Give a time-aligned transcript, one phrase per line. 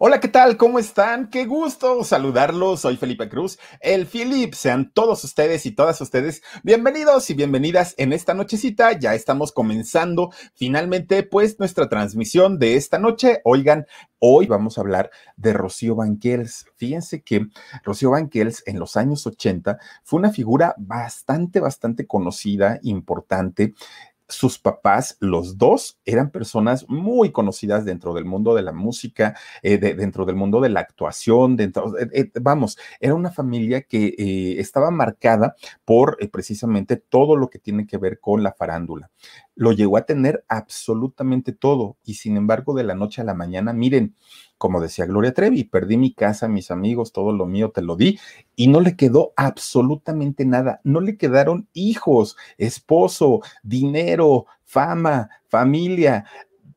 [0.00, 0.56] Hola, ¿qué tal?
[0.56, 1.28] ¿Cómo están?
[1.28, 2.82] Qué gusto saludarlos.
[2.82, 4.54] Soy Felipe Cruz, el Philip.
[4.54, 8.96] Sean todos ustedes y todas ustedes bienvenidos y bienvenidas en esta nochecita.
[8.96, 13.40] Ya estamos comenzando finalmente pues nuestra transmisión de esta noche.
[13.42, 13.86] Oigan,
[14.20, 16.66] hoy vamos a hablar de Rocío Banquels.
[16.76, 17.48] Fíjense que
[17.82, 23.74] Rocío Banquels en los años 80 fue una figura bastante, bastante conocida, importante
[24.28, 29.78] sus papás, los dos, eran personas muy conocidas dentro del mundo de la música, eh,
[29.78, 34.14] dentro del mundo de la actuación, dentro, eh, eh, vamos, era una familia que
[34.58, 39.10] estaba marcada por precisamente todo lo que tiene que ver con la farándula.
[39.54, 43.72] Lo llegó a tener absolutamente todo y sin embargo de la noche a la mañana,
[43.72, 44.14] miren,
[44.58, 48.18] como decía Gloria Trevi, perdí mi casa, mis amigos, todo lo mío te lo di
[48.56, 50.80] y no le quedó absolutamente nada.
[50.84, 56.24] No le quedaron hijos, esposo, dinero, fama, familia,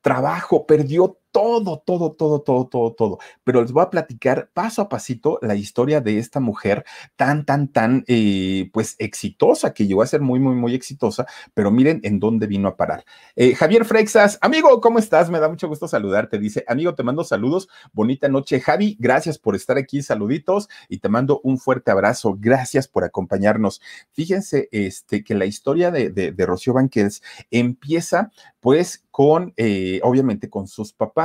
[0.01, 3.19] trabajo, perdió todo, todo, todo, todo, todo, todo.
[3.43, 7.67] Pero les voy a platicar paso a pasito la historia de esta mujer tan, tan,
[7.69, 12.19] tan, eh, pues exitosa, que llegó a ser muy, muy, muy exitosa, pero miren en
[12.19, 13.05] dónde vino a parar.
[13.35, 15.29] Eh, Javier Freixas, amigo, ¿cómo estás?
[15.29, 16.37] Me da mucho gusto saludarte.
[16.37, 18.59] Dice, amigo, te mando saludos, bonita noche.
[18.59, 22.37] Javi, gracias por estar aquí, saluditos, y te mando un fuerte abrazo.
[22.39, 23.81] Gracias por acompañarnos.
[24.11, 30.67] Fíjense, este, que la historia de, de, Rocío Banquels empieza, pues, con, eh, obviamente, con
[30.67, 31.20] sus papás.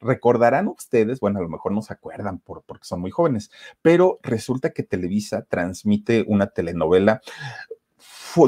[0.00, 4.18] Recordarán ustedes, bueno, a lo mejor no se acuerdan por, porque son muy jóvenes, pero
[4.22, 7.20] resulta que Televisa transmite una telenovela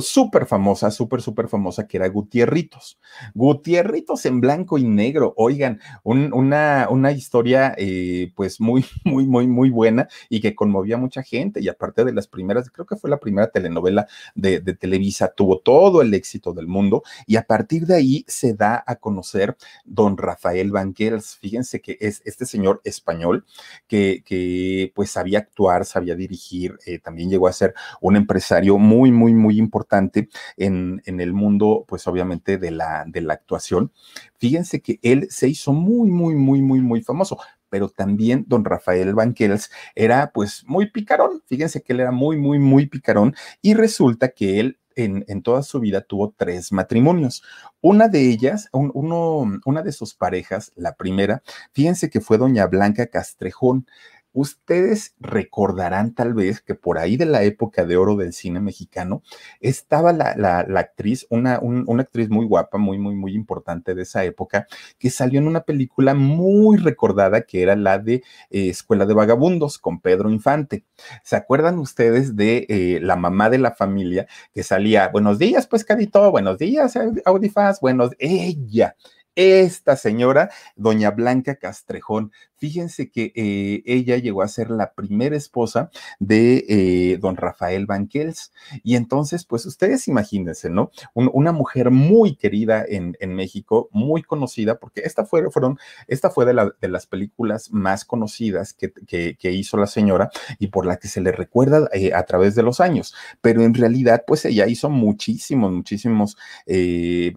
[0.00, 2.98] súper famosa, súper, súper famosa, que era Gutierritos.
[3.34, 5.34] Gutierritos en blanco y negro.
[5.36, 10.98] Oigan, una, una historia eh, pues muy, muy, muy, muy buena y que conmovía a
[10.98, 11.60] mucha gente.
[11.60, 16.02] Y aparte de las primeras, creo que fue la primera telenovela de, Televisa, tuvo todo
[16.02, 17.02] el éxito del mundo.
[17.26, 21.36] Y a partir de ahí se da a conocer don Rafael Banquels.
[21.36, 23.44] Fíjense que es este señor español
[23.86, 29.12] que, que pues sabía actuar, sabía dirigir, eh, también llegó a ser un empresario muy,
[29.12, 33.90] muy, muy importante importante en, en el mundo, pues obviamente, de la, de la actuación.
[34.38, 37.38] Fíjense que él se hizo muy, muy, muy, muy, muy famoso
[37.70, 41.42] pero también don Rafael Banquels era pues muy picarón.
[41.46, 45.64] Fíjense que él era muy, muy, muy picarón y resulta que él en, en, toda
[45.64, 47.42] su vida tuvo tres matrimonios.
[47.80, 51.42] Una de ellas, uno, una de sus parejas, la primera,
[51.72, 53.88] fíjense que fue doña Blanca Castrejón.
[54.34, 59.22] Ustedes recordarán tal vez que por ahí de la época de oro del cine mexicano
[59.60, 61.60] estaba la, actriz, una,
[62.00, 64.66] actriz muy guapa, muy, muy, muy importante de esa época,
[64.98, 69.78] que salió en una película muy recordada que era la de eh, Escuela de Vagabundos
[69.78, 70.84] con Pedro Infante.
[71.22, 76.28] ¿Se acuerdan ustedes de eh, la mamá de la familia que salía, buenos días, pescadito,
[76.32, 78.96] buenos días, Audifaz, buenos, ella,
[79.34, 82.32] esta señora, doña Blanca Castrejón,
[82.64, 88.54] Fíjense que eh, ella llegó a ser la primera esposa de eh, don Rafael Banquels.
[88.82, 90.90] Y entonces, pues ustedes imagínense, ¿no?
[91.12, 96.70] una mujer muy querida en, México, muy conocida, porque esta fue, fueron, esta fue de,
[96.80, 98.92] de las películas más conocidas que,
[99.36, 102.62] que, hizo la señora y por la que se le recuerda eh, a través de
[102.62, 103.14] los años.
[103.42, 106.38] Pero en realidad, pues ella hizo muchísimos, muchísimos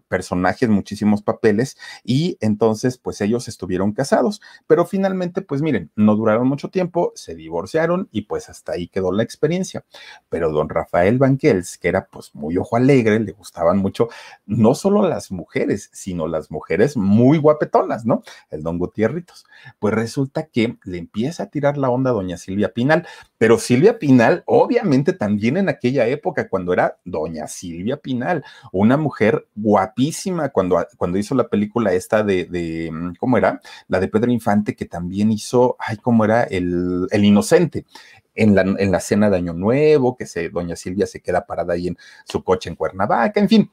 [0.07, 4.39] personajes, muchísimos papeles y entonces, pues ellos estuvieron casados.
[4.67, 5.16] Pero finalmente,
[5.47, 9.85] pues miren, no duraron mucho tiempo, se divorciaron y pues hasta ahí quedó la experiencia.
[10.29, 14.09] Pero don Rafael Banquels, que era pues muy ojo alegre, le gustaban mucho
[14.45, 18.23] no solo las mujeres, sino las mujeres muy guapetonas, ¿no?
[18.49, 19.45] El don Gutierritos.
[19.79, 23.99] Pues resulta que le empieza a tirar la onda a doña Silvia Pinal, pero Silvia
[23.99, 30.85] Pinal, obviamente también en aquella época, cuando era doña Silvia Pinal, una mujer guapísima, cuando,
[30.97, 33.61] cuando hizo la película esta de, de, ¿cómo era?
[33.87, 34.96] La de Pedro Infante, que también
[35.31, 36.43] hizo, ay, ¿cómo era?
[36.43, 37.85] El, el Inocente.
[38.35, 41.73] En la, en la cena de Año Nuevo, que se, doña Silvia se queda parada
[41.73, 43.71] ahí en su coche en Cuernavaca, en fin,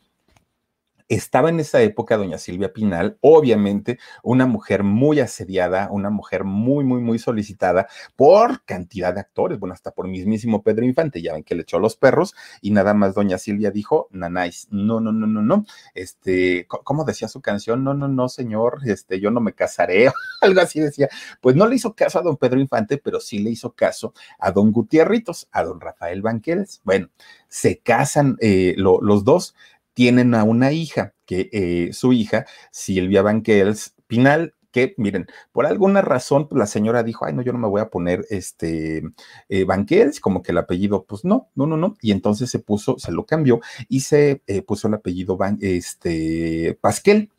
[1.08, 6.84] estaba en esa época doña Silvia Pinal, obviamente una mujer muy asediada, una mujer muy,
[6.84, 11.44] muy, muy solicitada por cantidad de actores, bueno, hasta por mismísimo Pedro Infante, ya ven
[11.44, 15.26] que le echó los perros y nada más doña Silvia dijo, nanáis, no, no, no,
[15.26, 15.64] no, no,
[15.94, 17.84] este, ¿cómo decía su canción?
[17.84, 20.10] No, no, no, señor, este, yo no me casaré,
[20.40, 21.08] algo así decía.
[21.40, 24.50] Pues no le hizo caso a don Pedro Infante, pero sí le hizo caso a
[24.50, 26.80] don Gutierritos, a don Rafael Banqueles.
[26.84, 27.08] Bueno,
[27.48, 29.54] se casan eh, lo, los dos,
[29.94, 36.02] tienen a una hija, que eh, su hija, Silvia Banquels Pinal, que miren, por alguna
[36.02, 39.02] razón pues, la señora dijo, ay, no, yo no me voy a poner este
[39.48, 42.98] eh, Banquels, como que el apellido, pues no, no, no, no, y entonces se puso,
[42.98, 47.30] se lo cambió y se eh, puso el apellido Ban, este, Pasquel.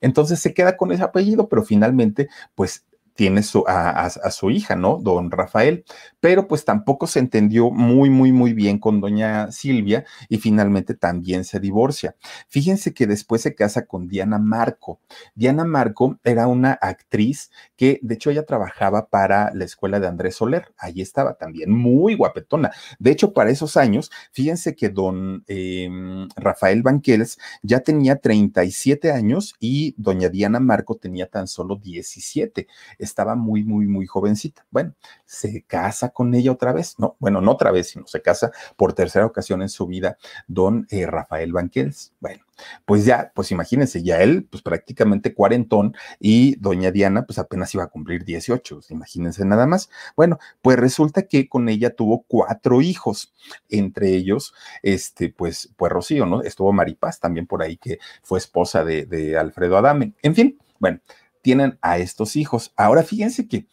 [0.00, 2.84] Entonces se queda con ese apellido, pero finalmente, pues
[3.14, 4.98] tiene su, a, a, su hija, ¿no?
[5.00, 5.84] Don Rafael,
[6.20, 11.44] pero pues tampoco se entendió muy, muy, muy bien con doña Silvia y finalmente también
[11.44, 12.16] se divorcia.
[12.48, 15.00] Fíjense que después se casa con Diana Marco.
[15.34, 20.36] Diana Marco era una actriz que, de hecho, ella trabajaba para la escuela de Andrés
[20.36, 20.72] Soler.
[20.76, 22.72] Allí estaba también muy guapetona.
[22.98, 25.88] De hecho, para esos años, fíjense que don eh,
[26.36, 32.66] Rafael Banquels ya tenía 37 años y doña Diana Marco tenía tan solo 17
[33.04, 34.66] estaba muy, muy, muy jovencita.
[34.70, 38.50] Bueno, se casa con ella otra vez, no, bueno, no otra vez, sino se casa
[38.76, 42.12] por tercera ocasión en su vida don eh, Rafael Banquels.
[42.20, 42.44] Bueno,
[42.84, 47.84] pues ya, pues imagínense, ya él, pues prácticamente cuarentón y doña Diana, pues apenas iba
[47.84, 49.90] a cumplir 18, imagínense nada más.
[50.16, 53.34] Bueno, pues resulta que con ella tuvo cuatro hijos,
[53.68, 56.42] entre ellos, este, pues, pues Rocío, ¿no?
[56.42, 60.14] Estuvo Maripaz también por ahí, que fue esposa de, de Alfredo Adame.
[60.22, 61.00] En fin, bueno,
[61.44, 62.72] tienen a estos hijos.
[62.74, 63.68] Ahora fíjense que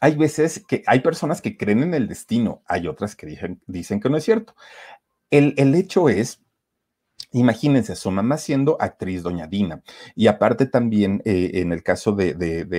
[0.00, 4.00] hay veces que hay personas que creen en el destino, hay otras que dicen, dicen
[4.00, 4.54] que no es cierto.
[5.30, 6.42] El, el hecho es
[7.32, 9.82] Imagínense, su mamá siendo actriz, doña Dina,
[10.14, 12.32] y aparte también eh, en el caso de,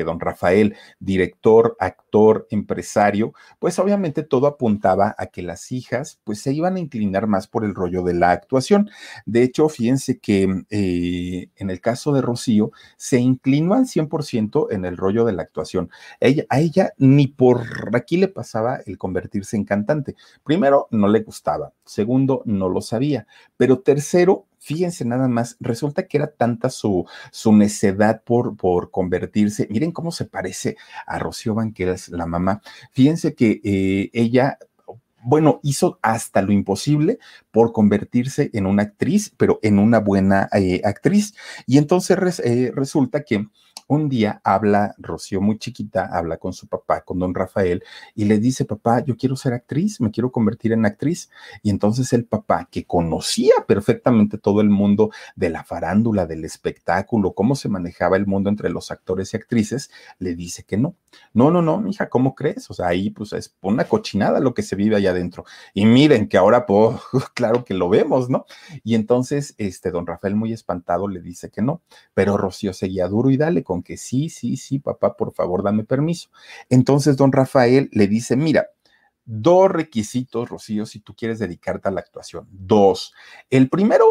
[0.03, 6.53] don Rafael, director, actor, empresario, pues obviamente todo apuntaba a que las hijas pues se
[6.53, 8.89] iban a inclinar más por el rollo de la actuación.
[9.25, 14.85] De hecho, fíjense que eh, en el caso de Rocío se inclinó al 100% en
[14.85, 15.91] el rollo de la actuación.
[16.19, 17.63] Ella, a ella ni por
[17.95, 20.15] aquí le pasaba el convertirse en cantante.
[20.43, 21.73] Primero, no le gustaba.
[21.85, 23.27] Segundo, no lo sabía.
[23.57, 24.26] Pero tercero,
[24.59, 29.67] fíjense nada más, resulta que era tanta su, su necedad por, por convertirse.
[29.69, 32.61] Miren cómo se parece a Rocío Banqueras, la mamá.
[32.91, 34.57] Fíjense que eh, ella
[35.23, 37.19] bueno, hizo hasta lo imposible
[37.51, 41.33] por convertirse en una actriz, pero en una buena eh, actriz.
[41.65, 43.45] Y entonces eh, resulta que
[43.87, 47.83] un día habla Rocío muy chiquita, habla con su papá, con don Rafael,
[48.15, 51.29] y le dice, papá, yo quiero ser actriz, me quiero convertir en actriz.
[51.63, 57.33] Y entonces el papá, que conocía perfectamente todo el mundo de la farándula, del espectáculo,
[57.33, 60.95] cómo se manejaba el mundo entre los actores y actrices, le dice que no.
[61.33, 62.69] No, no, no, mija, ¿cómo crees?
[62.69, 65.45] O sea, ahí pues es una cochinada lo que se vive allá adentro.
[65.73, 66.97] Y miren que ahora, pues,
[67.33, 68.45] claro que lo vemos, ¿no?
[68.83, 71.81] Y entonces, este, don Rafael muy espantado le dice que no,
[72.13, 75.83] pero Rocío seguía duro y dale con que sí, sí, sí, papá, por favor, dame
[75.83, 76.29] permiso.
[76.69, 78.67] Entonces, don Rafael le dice, mira,
[79.25, 82.47] dos requisitos, Rocío, si tú quieres dedicarte a la actuación.
[82.49, 83.13] Dos.
[83.49, 84.05] El primero,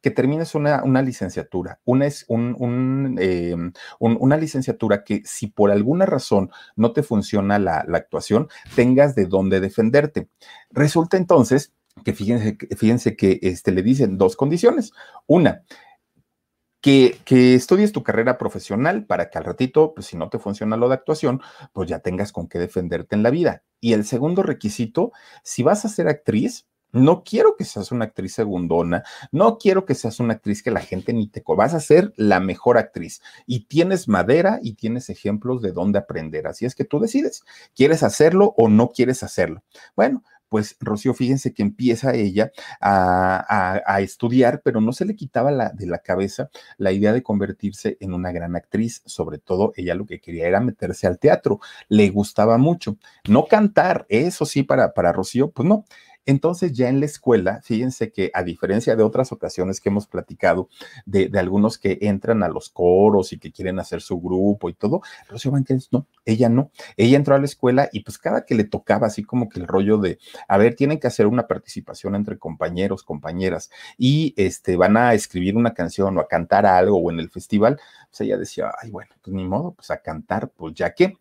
[0.00, 1.80] que termines una, una licenciatura.
[1.84, 3.18] Una es un, un,
[3.98, 9.14] un, una licenciatura que si por alguna razón no te funciona la, la actuación, tengas
[9.16, 10.28] de dónde defenderte.
[10.70, 11.74] Resulta entonces
[12.04, 14.92] que fíjense, fíjense que este, le dicen dos condiciones.
[15.26, 15.64] Una,
[16.80, 17.20] que,
[17.54, 20.94] estudies tu carrera profesional para que al ratito, pues si no te funciona lo de
[20.94, 21.40] actuación,
[21.72, 23.62] pues ya tengas con qué defenderte en la vida.
[23.80, 28.34] Y el segundo requisito, si vas a ser actriz, no quiero que seas una actriz
[28.34, 31.42] segundona, no quiero que seas una actriz que la gente ni te...
[31.46, 36.46] Vas a ser la mejor actriz y tienes madera y tienes ejemplos de dónde aprender.
[36.46, 37.44] Así es que tú decides,
[37.74, 39.62] ¿quieres hacerlo o no quieres hacerlo?
[39.94, 45.70] Bueno, pues Rocío, fíjense que empieza ella a, estudiar, pero no se le quitaba la,
[45.70, 49.02] de la cabeza la idea de convertirse en una gran actriz.
[49.06, 51.60] Sobre todo, ella lo que quería era meterse al teatro.
[51.88, 52.98] Le gustaba mucho.
[53.28, 55.84] No cantar, eso sí, para, para Rocío, pues no.
[56.26, 60.68] Entonces ya en la escuela, fíjense que a diferencia de otras ocasiones que hemos platicado
[61.06, 65.00] de, algunos que entran a los coros y que quieren hacer su grupo y todo,
[65.28, 66.70] Rocío Banquels no, ella no.
[66.96, 69.66] Ella entró a la escuela y pues cada que le tocaba así como que el
[69.66, 74.96] rollo de, a ver, tienen que hacer una participación entre compañeros, compañeras y este van
[74.96, 77.78] a escribir una canción o a cantar algo o en el festival,
[78.10, 81.16] pues ella decía, ay, bueno, pues ni modo, pues a cantar, pues ya que.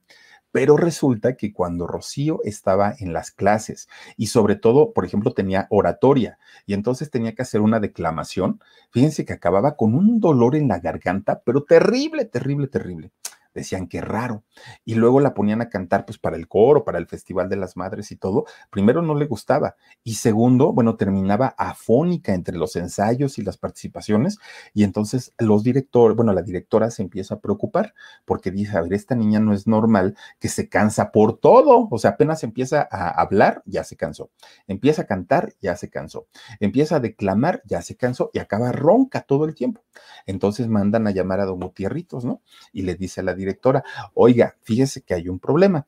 [0.51, 3.87] Pero resulta que cuando Rocío estaba en las clases
[4.17, 8.59] y sobre todo, por ejemplo, tenía oratoria y entonces tenía que hacer una declamación,
[8.91, 13.11] fíjense que acababa con un dolor en la garganta, pero terrible, terrible, terrible
[13.53, 14.43] decían que raro.
[14.85, 17.77] Y luego la ponían a cantar pues para el coro, para el Festival de las
[17.77, 18.45] Madres y todo.
[18.69, 24.37] Primero no le gustaba y segundo, bueno, terminaba afónica entre los ensayos y las participaciones
[24.73, 27.93] y entonces los directores, bueno, la directora se empieza a preocupar
[28.25, 31.97] porque dice, a ver, esta niña no es normal que se cansa por todo, o
[31.97, 34.31] sea, apenas empieza a hablar, ya se cansó.
[34.67, 36.27] Empieza a cantar, ya se cansó.
[36.59, 39.83] Empieza a declamar, ya se cansó y acaba ronca todo el tiempo.
[40.25, 42.41] Entonces mandan a llamar a Don Gutierritos, ¿no?
[42.71, 45.87] Y le dice a la directora, oiga, fíjese que hay un problema.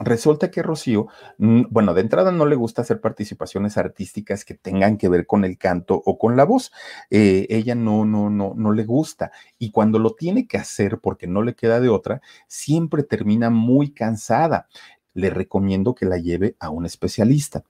[0.00, 5.08] Resulta que Rocío, bueno, de entrada no le gusta hacer participaciones artísticas que tengan que
[5.08, 6.70] ver con el canto o con la voz.
[7.10, 9.32] Eh, ella no, no, no, no le gusta.
[9.58, 13.92] Y cuando lo tiene que hacer porque no le queda de otra, siempre termina muy
[13.92, 14.68] cansada
[15.18, 17.64] le recomiendo que la lleve a un especialista.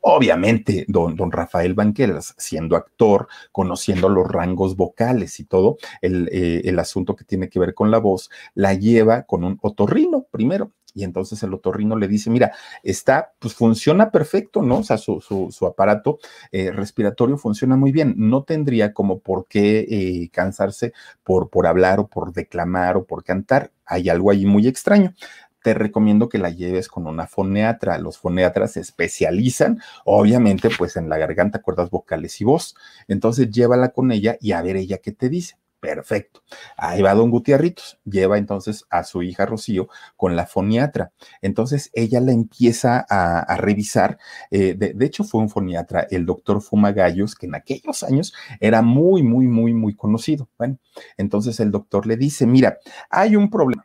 [0.00, 6.62] Obviamente, don, don Rafael Banqueras, siendo actor, conociendo los rangos vocales y todo, el, eh,
[6.64, 10.70] el asunto que tiene que ver con la voz, la lleva con un otorrino primero.
[10.94, 14.78] Y entonces el otorrino le dice, mira, está, pues funciona perfecto, ¿no?
[14.78, 16.18] O sea, su, su, aparato
[16.50, 18.14] eh, respiratorio funciona muy bien.
[18.18, 20.92] No tendría como por qué eh, cansarse
[21.24, 23.72] por, por hablar o por declamar o por cantar.
[23.86, 25.14] Hay algo ahí muy extraño
[25.62, 27.98] te recomiendo que la lleves con una foneatra.
[27.98, 32.74] Los foneatras se especializan, obviamente, pues en la garganta, cuerdas vocales y voz.
[33.08, 35.56] Entonces, llévala con ella y a ver ella qué te dice.
[35.82, 36.44] Perfecto.
[36.76, 37.98] Ahí va don Gutiérritos.
[38.04, 41.10] Lleva entonces a su hija Rocío con la foniatra.
[41.40, 44.16] Entonces ella la empieza a, revisar.
[44.52, 48.80] Eh, de, de, hecho, fue un foniatra, el doctor Fumagallos, que en aquellos años era
[48.80, 50.48] muy, muy, muy, muy conocido.
[50.56, 50.78] Bueno,
[51.16, 52.78] entonces el doctor le dice, mira,
[53.10, 53.84] hay un problema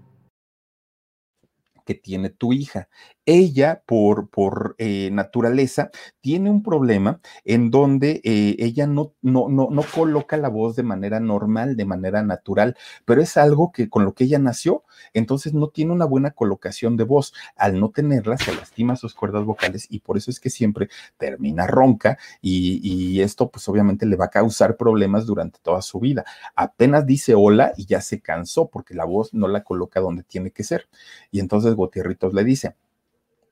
[1.95, 2.89] tiene tu hija.
[3.25, 9.69] Ella por, por eh, naturaleza tiene un problema en donde eh, ella no, no, no,
[9.71, 14.05] no coloca la voz de manera normal, de manera natural, pero es algo que con
[14.05, 14.83] lo que ella nació,
[15.13, 17.33] entonces no tiene una buena colocación de voz.
[17.55, 21.67] Al no tenerla, se lastima sus cuerdas vocales y por eso es que siempre termina
[21.67, 26.25] ronca y, esto pues obviamente le va a causar problemas durante toda su vida.
[26.55, 30.51] Apenas dice hola y ya se cansó porque la voz no la coloca donde tiene
[30.51, 30.87] que ser.
[31.29, 32.75] Y entonces Gutierritos le dice,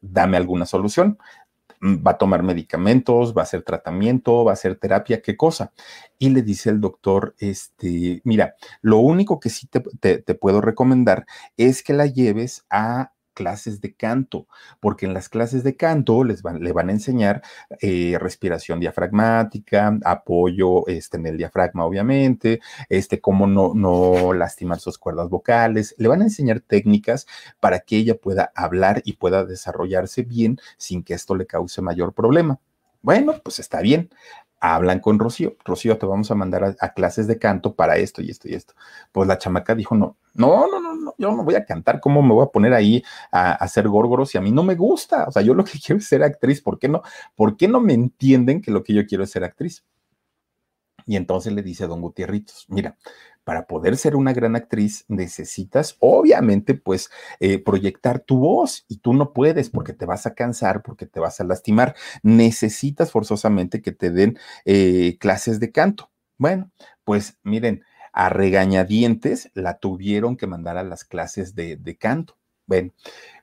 [0.01, 1.18] dame alguna solución.
[1.82, 5.72] Mm, va a tomar medicamentos, va a hacer tratamiento, va a hacer terapia, ¿qué cosa?
[6.18, 9.82] Y le dice el doctor, este, mira, lo único que sí te,
[10.20, 11.26] te puedo recomendar
[11.58, 14.48] es que la lleves a clases de canto,
[14.80, 17.42] porque en las clases de canto les van, le van a enseñar
[17.82, 22.60] eh, respiración diafragmática, apoyo este, en el diafragma, obviamente,
[22.90, 27.28] este, cómo no, no lastimar sus cuerdas vocales, le van a enseñar técnicas
[27.60, 32.14] para que ella pueda hablar y pueda desarrollarse bien sin que esto le cause mayor
[32.14, 32.60] problema.
[33.02, 34.10] Bueno, pues está bien
[34.60, 35.56] hablan con Rocío.
[35.64, 38.74] Rocío, te vamos a mandar a, clases de canto para esto y esto y esto.
[39.12, 40.88] Pues la chamaca dijo, no, no, no, no,
[41.20, 44.34] yo no voy a cantar, ¿cómo me voy a poner ahí a, hacer górgoros?
[44.34, 46.62] Y a mí no me gusta, o sea, yo lo que quiero es ser actriz,
[46.62, 47.02] ¿por qué no?
[47.36, 49.84] ¿Por qué no me entienden que lo que yo quiero es ser actriz?
[51.06, 52.96] Y entonces le dice a don Gutierritos, mira,
[53.44, 57.10] para poder ser una gran actriz necesitas, obviamente, pues
[57.40, 61.20] eh, proyectar tu voz y tú no puedes porque te vas a cansar, porque te
[61.20, 61.96] vas a lastimar.
[62.22, 66.12] Necesitas forzosamente que te den eh, clases de canto.
[66.38, 66.70] Bueno,
[67.04, 72.38] pues miren, a regañadientes la tuvieron que mandar a las clases de, de canto.
[72.68, 72.92] Bueno,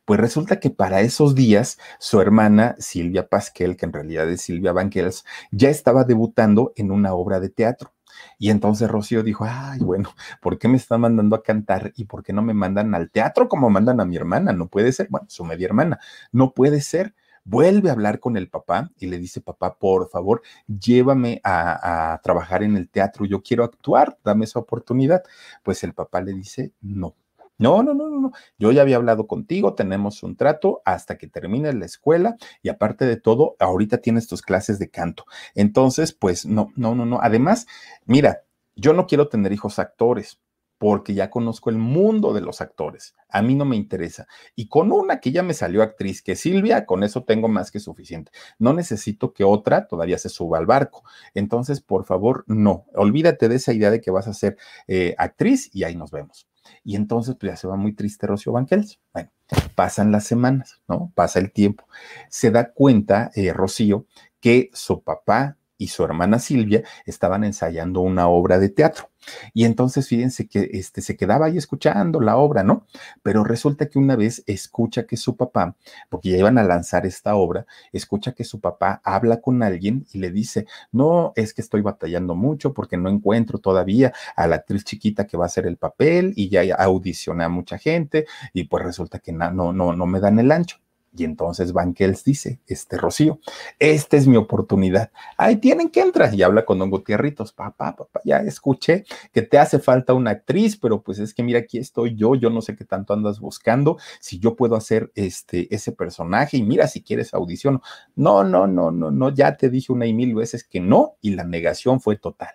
[0.04, 4.72] pues resulta que para esos días su hermana Silvia Pasquel, que en realidad es Silvia
[4.72, 7.92] Banquels, ya estaba debutando en una obra de teatro.
[8.38, 12.22] Y entonces Rocío dijo, ay, bueno, ¿por qué me están mandando a cantar y por
[12.22, 14.52] qué no me mandan al teatro como mandan a mi hermana?
[14.52, 15.98] No puede ser, bueno, su media hermana,
[16.32, 17.14] no puede ser.
[17.48, 22.64] Vuelve a hablar con el papá y le dice, papá, por favor, llévame a, trabajar
[22.64, 25.22] en el teatro, yo quiero actuar, dame esa oportunidad.
[25.62, 27.14] Pues el papá le dice, no,
[27.56, 28.32] no, no, no, no, no.
[28.58, 33.06] Yo ya había hablado contigo, tenemos un trato hasta que termines la escuela y aparte
[33.06, 35.24] de todo, ahorita tienes tus clases de canto.
[35.54, 37.20] Entonces, pues no, no, no, no.
[37.22, 37.68] Además,
[38.06, 38.42] mira,
[38.74, 40.40] yo no quiero tener hijos actores
[40.78, 43.14] porque ya conozco el mundo de los actores.
[43.28, 44.26] A mí no me interesa.
[44.54, 47.80] Y con una que ya me salió actriz, que Silvia, con eso tengo más que
[47.80, 48.32] suficiente.
[48.58, 51.04] No necesito que otra todavía se suba al barco.
[51.34, 52.86] Entonces, por favor, no.
[52.94, 54.56] Olvídate de esa idea de que vas a ser
[54.86, 56.48] eh, actriz y ahí nos vemos.
[56.84, 59.00] Y entonces, pues ya se va muy triste Rocío Banquels.
[59.12, 59.30] Bueno,
[59.74, 61.12] pasan las semanas, ¿no?
[61.14, 61.86] Pasa el tiempo.
[62.28, 64.06] Se da cuenta eh, Rocío
[64.40, 69.10] que su papá y su hermana Silvia estaban ensayando una obra de teatro.
[69.54, 72.86] Y entonces fíjense que este, se quedaba ahí escuchando la obra, ¿no?
[73.22, 75.76] Pero resulta que una vez escucha que su papá,
[76.08, 80.18] porque ya iban a lanzar esta obra, escucha que su papá habla con alguien y
[80.18, 84.84] le dice, no, es que estoy batallando mucho porque no encuentro todavía a la actriz
[84.84, 88.84] chiquita que va a hacer el papel y ya audiciona a mucha gente y pues
[88.84, 90.85] resulta que no, no, no me dan el ancho.
[91.16, 93.40] Y entonces Banquels dice, este Rocío,
[93.78, 95.10] esta es mi oportunidad.
[95.36, 96.34] Ahí tienen que entrar.
[96.34, 100.76] Y habla con Don Gutierritos, papá, papá, ya escuché que te hace falta una actriz,
[100.76, 103.98] pero pues es que mira, aquí estoy yo, yo no sé qué tanto andas buscando,
[104.20, 107.80] si yo puedo hacer este, ese personaje y mira si quieres audición.
[108.14, 111.30] No, no, no, no, no, ya te dije una y mil veces que no y
[111.30, 112.54] la negación fue total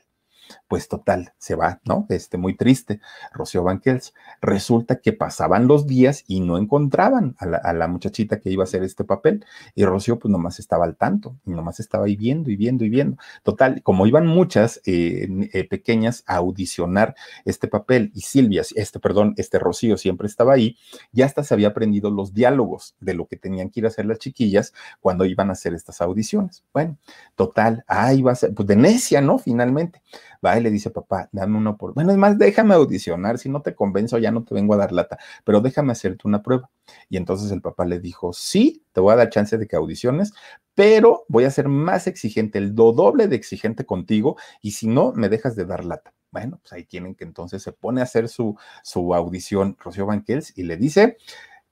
[0.67, 2.05] pues total, se va, ¿no?
[2.09, 2.99] Este, muy triste,
[3.31, 4.13] Rocío Banquels.
[4.41, 8.83] Resulta que pasaban los días y no encontraban a la, muchachita que iba a hacer
[8.83, 9.45] este papel.
[9.75, 12.89] Y Rocío, pues nomás estaba al tanto, y nomás estaba ahí viendo y viendo y
[12.89, 13.17] viendo.
[13.43, 17.15] Total, como iban muchas eh, eh, pequeñas a audicionar
[17.45, 20.77] este papel, y Silvia, este, perdón, este Rocío siempre estaba ahí,
[21.11, 24.05] ya hasta se había aprendido los diálogos de lo que tenían que ir a hacer
[24.05, 26.63] las chiquillas cuando iban a hacer estas audiciones.
[26.73, 26.97] Bueno,
[27.35, 29.37] total, ahí va a ser, pues de necia, ¿no?
[29.37, 30.01] Finalmente
[30.45, 31.93] va y le dice, papá, dame una por...
[31.93, 34.91] Bueno, es más, déjame audicionar, si no te convenzo ya no te vengo a dar
[34.91, 36.69] lata, pero déjame hacerte una prueba.
[37.09, 40.33] Y entonces el papá le dijo, sí, te voy a dar chance de que audiciones,
[40.75, 45.29] pero voy a ser más exigente, el doble de exigente contigo, y si no, me
[45.29, 46.13] dejas de dar lata.
[46.31, 50.57] Bueno, pues ahí tienen que entonces se pone a hacer su, su audición Rocío Banquels
[50.57, 51.17] y le dice,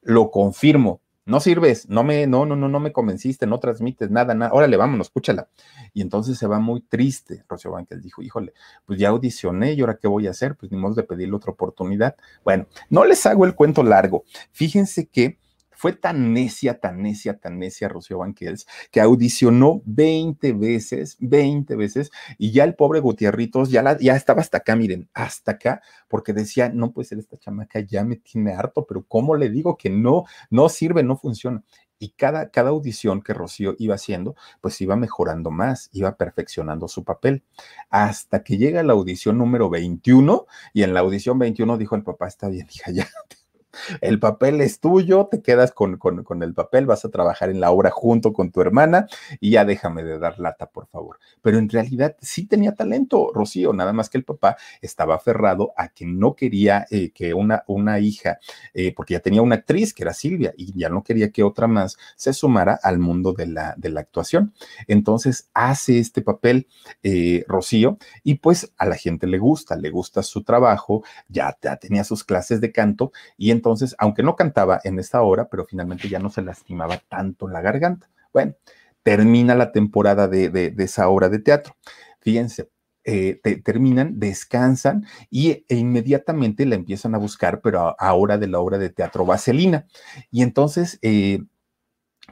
[0.01, 4.33] lo confirmo, no sirves, no me, no, no, no, no me convenciste, no transmites nada,
[4.33, 5.47] nada, órale, vámonos, escúchala.
[5.93, 8.53] Y entonces se va muy triste, Rocío Banquel dijo, híjole,
[8.85, 11.51] pues ya audicioné y ahora qué voy a hacer, pues ni modo de pedirle otra
[11.51, 12.15] oportunidad.
[12.43, 15.37] Bueno, no les hago el cuento largo, fíjense que
[15.79, 22.11] fue tan necia, tan necia, tan necia Rocío Banquels, que audicionó 20 veces, 20 veces,
[22.37, 26.67] y ya el pobre Gutierritos ya, ya estaba hasta acá, miren, hasta acá, porque decía,
[26.67, 30.25] no puede ser esta chamaca, ya me tiene harto, pero ¿cómo le digo que no,
[30.49, 31.63] no sirve, no funciona?
[32.01, 37.03] y cada, cada audición que Rocío iba haciendo, pues iba mejorando más, iba perfeccionando su
[37.05, 37.43] papel,
[37.89, 42.27] hasta que llega la audición número 21 y en la audición 21 dijo el papá,
[42.27, 43.07] está bien, hija, ya
[44.01, 47.71] el papel es tuyo, te quedas con, con, el papel, vas a trabajar en la
[47.71, 49.07] obra junto con tu hermana
[49.39, 51.19] y ya déjame de dar lata, por favor.
[51.41, 55.89] Pero en realidad sí tenía talento, Rocío, nada más que el papá estaba aferrado a
[55.89, 58.39] que no quería eh, que una, una hija,
[58.73, 61.67] eh, porque ya tenía una actriz que era Silvia y ya no quería que otra
[61.67, 64.53] más se sumara al mundo de la, de la actuación.
[64.87, 66.67] Entonces hace este papel
[67.03, 71.77] eh, Rocío y pues a la gente le gusta, le gusta su trabajo, ya, ya
[71.77, 76.07] tenía sus clases de canto y entonces, aunque no cantaba en esta hora, pero finalmente
[76.07, 78.09] ya no se lastimaba tanto la garganta.
[78.31, 78.55] Bueno,
[79.03, 81.75] termina la temporada de, esa obra de teatro.
[82.21, 82.69] Fíjense,
[83.03, 88.77] eh, terminan, descansan y e inmediatamente la empiezan a buscar, pero ahora de la obra
[88.77, 89.87] de teatro Vaselina.
[90.31, 91.39] Y entonces eh,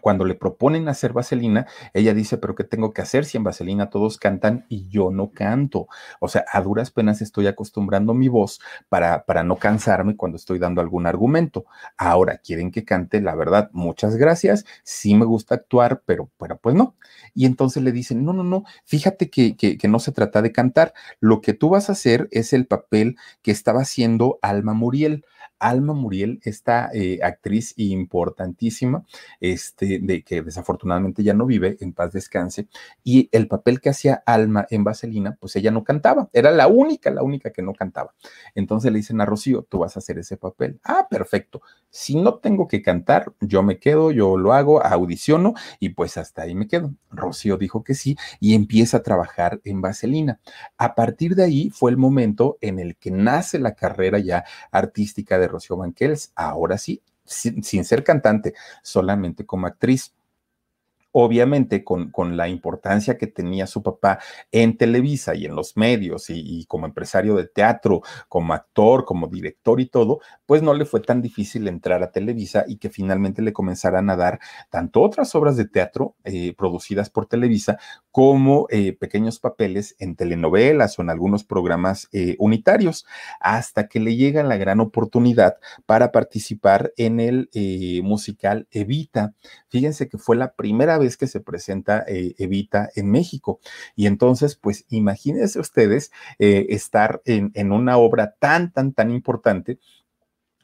[0.07, 3.89] cuando le proponen hacer vaselina, ella dice, pero ¿qué tengo que hacer si en vaselina
[3.89, 5.89] todos cantan y yo no canto?
[6.21, 10.59] O sea, a duras penas estoy acostumbrando mi voz para, para no cansarme cuando estoy
[10.59, 11.65] dando algún argumento.
[11.97, 16.73] Ahora, quieren que cante, la verdad, muchas gracias, sí me gusta actuar, pero, pero pues
[16.73, 16.95] no.
[17.33, 20.53] Y entonces le dicen, no, no, no, fíjate que, que, que no se trata de
[20.53, 25.25] cantar, lo que tú vas a hacer es el papel que estaba haciendo Alma Muriel.
[25.59, 29.05] Alma Muriel, esta eh, actriz importantísima,
[29.39, 32.67] este, de que desafortunadamente ya no vive, en paz descanse,
[33.03, 37.09] y el papel que hacía Alma en Vaselina, pues ella no cantaba, era la única,
[37.09, 38.13] la única que no cantaba.
[38.55, 40.79] Entonces le dicen a Rocío, tú vas a hacer ese papel.
[40.83, 41.61] Ah, perfecto.
[41.89, 46.43] Si no tengo que cantar, yo me quedo, yo lo hago, audiciono y pues hasta
[46.43, 46.93] ahí me quedo.
[47.09, 50.39] Rocío dijo que sí y empieza a trabajar en Vaselina.
[50.77, 55.39] A partir de ahí fue el momento en el que nace la carrera ya artística
[55.39, 60.13] de Rocío Banquels, ahora sí, sin, sin ser cantante, solamente como actriz.
[61.19, 64.19] Obviamente con, con, la importancia que tenía su papá
[64.51, 69.81] en Televisa y en los medios y, como empresario de teatro, como actor, como director
[69.81, 73.53] y todo, pues no le fue tan difícil entrar a Televisa y que finalmente le
[73.53, 77.79] comenzaran a dar tanto otras obras de teatro eh, producidas por Televisa
[78.17, 83.05] como eh, pequeños papeles en telenovelas o en algunos programas eh, unitarios,
[83.39, 87.47] hasta que le llega la gran oportunidad para participar en el
[88.03, 89.35] musical Evita.
[89.69, 93.59] Fíjense que fue la primera vez que se presenta eh, Evita en México.
[93.95, 99.77] Y entonces, pues imagínense ustedes eh, estar en, una obra tan, tan, tan importante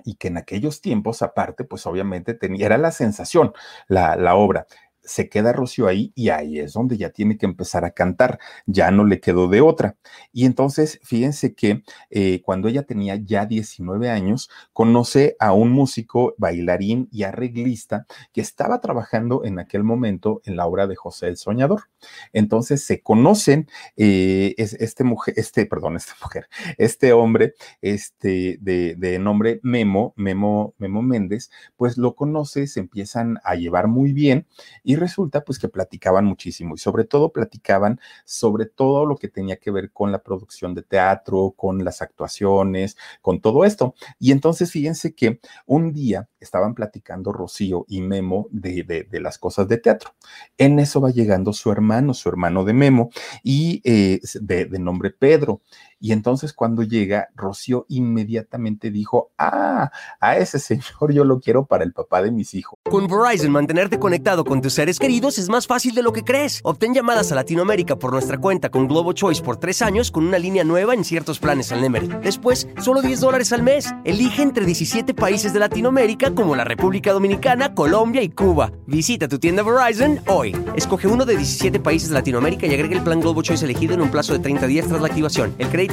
[0.04, 3.54] y que en aquellos tiempos, aparte, pues obviamente tenía, era la sensación,
[3.88, 4.66] la obra
[5.04, 8.92] se queda Rocío ahí y ahí es donde ya tiene que empezar a cantar, ya
[8.92, 9.98] no le quedó de otra.
[10.32, 16.36] Y entonces, fíjense que eh, cuando ella tenía ya 19 años, conoce a un músico,
[16.38, 21.38] bailarín y arreglista que estaba trabajando en aquel momento en la obra de José el
[21.38, 21.84] Soñador.
[22.32, 29.60] Entonces se conocen, eh, este mujer, este, perdón, esta mujer, este hombre, este de, nombre
[29.64, 34.48] Memo, Memo, Memo Méndez, pues lo conoce, se empiezan a llevar muy bien
[34.84, 39.28] y y resulta pues que platicaban muchísimo y sobre todo platicaban sobre todo lo que
[39.28, 43.96] tenía que ver con la producción de teatro, con las actuaciones, con todo esto.
[44.20, 49.68] Y entonces fíjense que un día estaban platicando Rocío y Memo de, de, las cosas
[49.68, 50.14] de teatro.
[50.60, 53.10] En eso va llegando su hermano, su hermano de Memo,
[53.42, 55.62] y eh, de, de nombre Pedro.
[56.04, 59.90] Y entonces cuando llega, Rocío inmediatamente dijo, ah,
[60.20, 62.78] a ese señor yo lo quiero para el papá de mis hijos.
[62.84, 66.60] Con Verizon, mantenerte conectado con tus seres queridos es más fácil de lo que crees.
[66.66, 70.38] Obtén llamadas a Latinoamérica por nuestra cuenta con Globo Choice por tres años con una
[70.38, 72.10] línea nueva en ciertos planes al Nemery.
[72.22, 73.90] Después, solo 10 dólares al mes.
[74.04, 78.74] Elige entre 17 países de Latinoamérica como la República Dominicana, Colombia y Cuba.
[78.88, 80.54] Visita tu tienda Verizon hoy.
[80.76, 84.02] Escoge uno de 17 países de Latinoamérica y agrega el plan Globo Choice elegido en
[84.02, 85.56] un plazo de 30 días tras la activación.
[85.60, 85.93] El crédito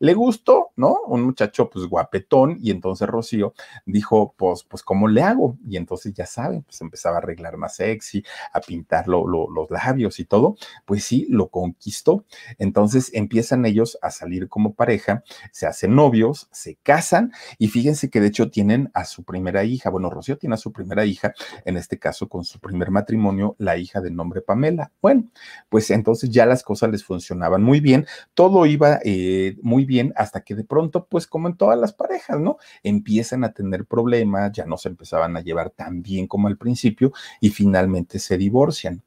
[0.00, 0.96] Le gustó, ¿no?
[1.06, 3.52] Un muchacho pues guapetón y entonces Rocío
[3.84, 5.58] dijo, pues, pues, ¿cómo le hago?
[5.68, 9.26] Y entonces ya saben, pues empezaba a arreglar más sexy, a pintar los
[9.68, 12.24] labios y todo, pues sí, lo conquistó.
[12.58, 18.22] Entonces empiezan ellos a salir como pareja, se hacen novios, se casan y fíjense que
[18.22, 21.34] de hecho tienen a su primera hija, bueno, Rocío tiene a su primera hija,
[21.66, 24.92] en este caso con su primer matrimonio, la hija de nombre Pamela.
[25.02, 25.30] Bueno,
[25.68, 30.12] pues entonces ya las cosas les funcionaban muy bien, todo iba eh, muy bien bien
[30.16, 32.58] hasta que de pronto, pues como en todas las parejas, ¿no?
[32.84, 37.12] Empiezan a tener problemas, ya no se empezaban a llevar tan bien como al principio
[37.40, 39.02] y finalmente se divorcian.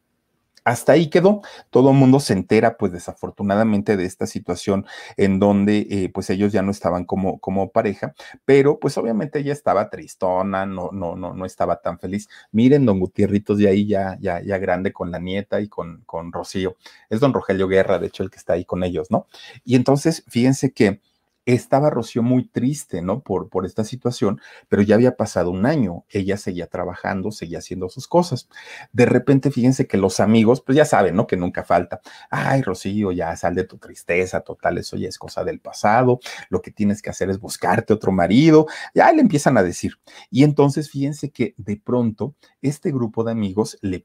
[0.65, 1.41] Hasta ahí quedó.
[1.69, 4.85] Todo el mundo se entera, pues desafortunadamente, de esta situación
[5.17, 8.13] en donde, eh, pues ellos ya no estaban como, como pareja,
[8.45, 12.29] pero pues obviamente ella estaba tristona, no, no, no, no estaba tan feliz.
[12.51, 16.31] Miren, don Gutierritos de ahí ya, ya, ya grande con la nieta y con, con
[16.31, 16.77] Rocío.
[17.09, 19.27] Es don Rogelio Guerra, de hecho, el que está ahí con ellos, ¿no?
[19.63, 21.01] Y entonces, fíjense que
[21.45, 23.21] estaba Rocío muy triste, ¿no?
[23.21, 27.89] Por, por esta situación, pero ya había pasado un año, ella seguía trabajando, seguía haciendo
[27.89, 28.47] sus cosas.
[28.91, 31.27] De repente, fíjense que los amigos, pues ya saben, ¿no?
[31.27, 32.01] Que nunca falta.
[32.29, 36.61] Ay, Rocío, ya sal de tu tristeza, total, eso ya es cosa del pasado, lo
[36.61, 39.93] que tienes que hacer es buscarte otro marido, ya le empiezan a decir.
[40.29, 44.03] Y entonces, fíjense que de pronto, este grupo de amigos le,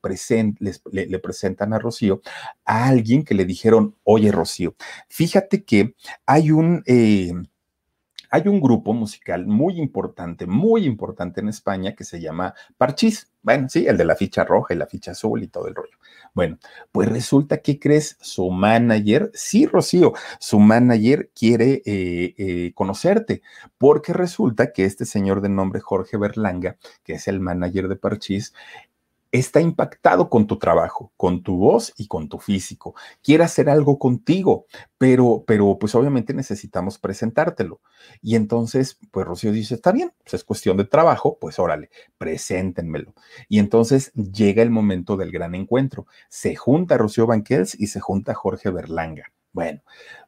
[0.92, 2.20] le presentan a Rocío
[2.64, 4.74] a alguien que le dijeron, oye, Rocío,
[5.08, 5.94] fíjate que
[6.26, 6.82] hay un...
[6.86, 7.27] Eh,
[8.30, 13.30] hay un grupo musical muy importante, muy importante en España que se llama Parchís.
[13.42, 15.96] Bueno, sí, el de la ficha roja y la ficha azul y todo el rollo.
[16.34, 16.58] Bueno,
[16.92, 23.42] pues resulta que crees, su manager, sí, Rocío, su manager quiere eh, eh, conocerte,
[23.78, 28.52] porque resulta que este señor de nombre Jorge Berlanga, que es el manager de Parchís,
[29.30, 32.94] está impactado con tu trabajo, con tu voz y con tu físico.
[33.22, 37.80] Quiere hacer algo contigo, pero, pero pues obviamente necesitamos presentártelo.
[38.22, 43.14] Y entonces, pues Rocío dice, está bien, pues es cuestión de trabajo, pues órale, preséntenmelo.
[43.48, 46.06] Y entonces llega el momento del gran encuentro.
[46.28, 49.32] Se junta Rocío Banquels y se junta Jorge Berlanga.
[49.52, 49.82] Bueno,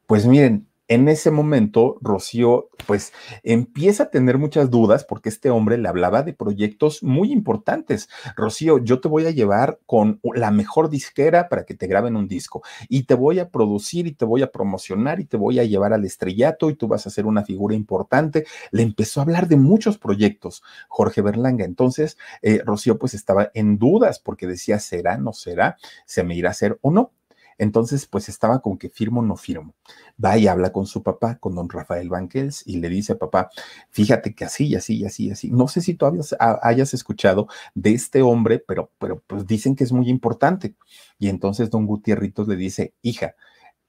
[0.05, 5.77] pues miren, en ese momento, Rocío, pues empieza a tener muchas dudas porque este hombre
[5.77, 8.09] le hablaba de proyectos muy importantes.
[8.35, 12.27] Rocío, yo te voy a llevar con la mejor disquera para que te graben un
[12.27, 15.63] disco y te voy a producir y te voy a promocionar y te voy a
[15.63, 18.45] llevar al estrellato y tú vas a ser una figura importante.
[18.71, 21.63] Le empezó a hablar de muchos proyectos, Jorge Berlanga.
[21.63, 25.77] Entonces, eh, Rocío pues estaba en dudas porque decía, ¿será, no será?
[26.05, 27.13] ¿Se me irá a hacer o no?
[27.61, 29.75] Entonces, pues estaba con que firmo o no firmo.
[30.23, 33.51] Va y habla con su papá, con don Rafael Banquels, y le dice, papá,
[33.91, 35.51] fíjate que así, así, así, así.
[35.51, 39.91] No sé si tú hayas escuchado de este hombre, pero, pero pues dicen que es
[39.91, 40.73] muy importante.
[41.19, 43.35] Y entonces don Gutierritos le dice, hija,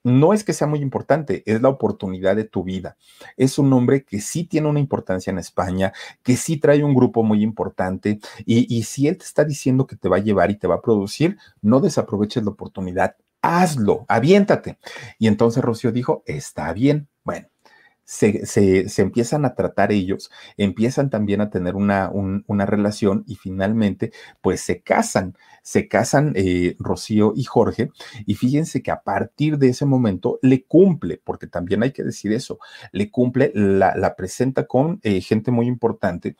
[0.04, 2.98] no es que sea muy importante, es la oportunidad de tu vida.
[3.38, 7.22] Es un hombre que sí tiene una importancia en España, que sí trae un grupo
[7.22, 10.56] muy importante y, y, si él te está diciendo que te va a llevar y
[10.58, 14.78] te va a producir, no desaproveches la oportunidad hazlo, aviéntate.
[15.18, 17.08] Y entonces Rocío dijo, está bien.
[17.24, 17.48] Bueno,
[18.04, 24.12] se, se, empiezan a tratar ellos, empiezan también a tener una, una relación y finalmente
[24.40, 27.90] pues se casan, se casan eh, Rocío y Jorge
[28.26, 32.32] y fíjense que a partir de ese momento le cumple, porque también hay que decir
[32.32, 32.58] eso,
[32.90, 36.36] le cumple, la, la presenta con eh, gente muy importante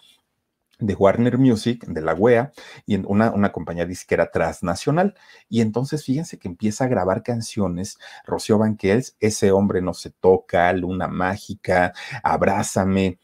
[0.83, 2.53] de Warner Music, de la UEA,
[2.87, 5.15] y en una, una compañía disquera transnacional.
[5.49, 10.73] Y entonces fíjense que empieza a grabar canciones, Rocío Banquels, Ese hombre no se toca,
[10.73, 11.93] Luna Mágica,
[12.23, 13.19] Abrázame,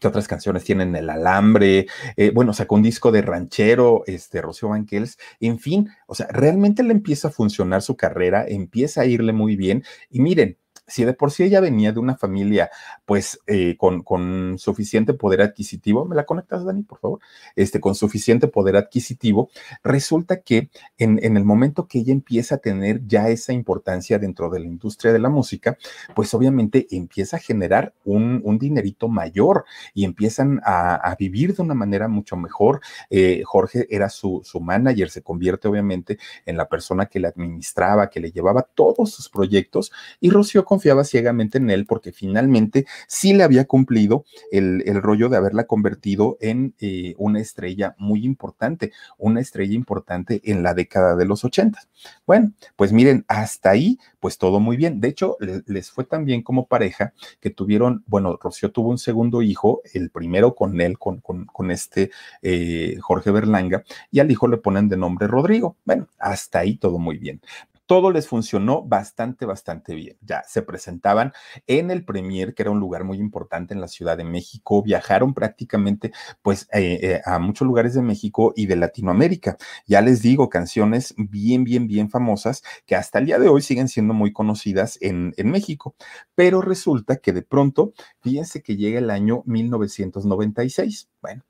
[0.00, 0.96] ¿Qué otras canciones tienen?
[0.96, 6.16] El Alambre, eh, bueno, sacó un disco de ranchero, este, Rocío Banquels, en fin, o
[6.16, 9.84] sea, realmente le empieza a funcionar su carrera, empieza a irle muy bien.
[10.10, 12.70] Y miren, si de por sí ella venía de una familia,
[13.04, 17.20] pues, eh, con, con, suficiente poder adquisitivo, ¿me la conectas, Dani, por favor?
[17.56, 19.50] Este, con suficiente poder adquisitivo,
[19.82, 24.50] resulta que en, en el momento que ella empieza a tener ya esa importancia dentro
[24.50, 25.78] de la industria de la música,
[26.14, 31.62] pues obviamente empieza a generar un, un dinerito mayor y empiezan a, a, vivir de
[31.62, 32.80] una manera mucho mejor.
[33.10, 38.10] Eh, Jorge era su, su manager, se convierte obviamente en la persona que le administraba,
[38.10, 43.32] que le llevaba todos sus proyectos y Rocío confiaba ciegamente en él porque finalmente sí
[43.32, 49.40] le había cumplido el, rollo de haberla convertido en eh, una estrella muy importante, una
[49.40, 51.78] estrella importante en la década de los 80.
[52.26, 55.00] Bueno, pues miren, hasta ahí, pues todo muy bien.
[55.00, 59.42] De hecho, les, fue tan bien como pareja que tuvieron, bueno, Rocío tuvo un segundo
[59.42, 62.10] hijo, el primero con él, con este
[62.42, 65.76] eh, Jorge Berlanga, y al hijo le ponen de nombre Rodrigo.
[65.84, 67.40] Bueno, hasta ahí todo muy bien
[67.86, 70.16] todo les funcionó bastante, bastante bien.
[70.20, 71.32] Ya se presentaban
[71.66, 75.34] en el Premier, que era un lugar muy importante en la Ciudad de México, viajaron
[75.34, 79.56] prácticamente pues eh, eh, a muchos lugares de México y de Latinoamérica.
[79.86, 83.88] Ya les digo, canciones bien, bien, bien famosas que hasta el día de hoy siguen
[83.88, 85.94] siendo muy conocidas en, en México.
[86.34, 91.10] Pero resulta que de pronto, fíjense que llega el año 1996.
[91.20, 91.44] Bueno,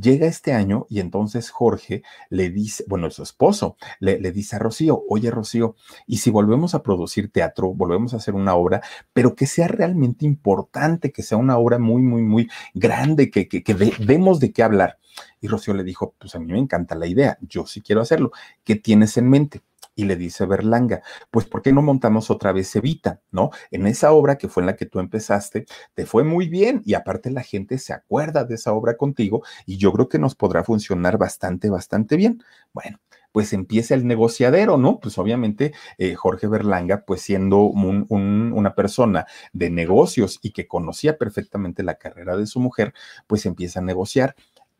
[0.00, 5.02] Llega este año y entonces Jorge le dice, bueno, su esposo le, dice a Rocío,
[5.08, 5.74] oye Rocío,
[6.06, 8.80] y si volvemos a producir teatro, volvemos a hacer una obra,
[9.12, 13.64] pero que sea realmente importante, que sea una obra muy, muy, muy grande, que, que,
[13.64, 14.98] que de, demos de qué hablar.
[15.40, 18.30] Y Rocío le dijo, pues a mí me encanta la idea, yo sí quiero hacerlo.
[18.62, 19.62] ¿Qué tienes en mente?
[19.98, 23.50] Y le dice Berlanga, pues ¿por qué no montamos otra vez Evita, no?
[23.72, 26.94] En esa obra que fue en la que tú empezaste, te fue muy bien y
[26.94, 30.62] aparte la gente se acuerda de esa obra contigo y yo creo que nos podrá
[30.62, 32.40] funcionar bastante, bastante bien.
[32.72, 33.00] Bueno,
[33.32, 35.00] pues empieza el negociadero, ¿no?
[35.00, 40.68] Pues obviamente eh, Jorge Berlanga, pues siendo un, un, una persona de negocios y que
[40.68, 42.94] conocía perfectamente la carrera de su mujer,
[43.26, 44.36] pues empieza a negociar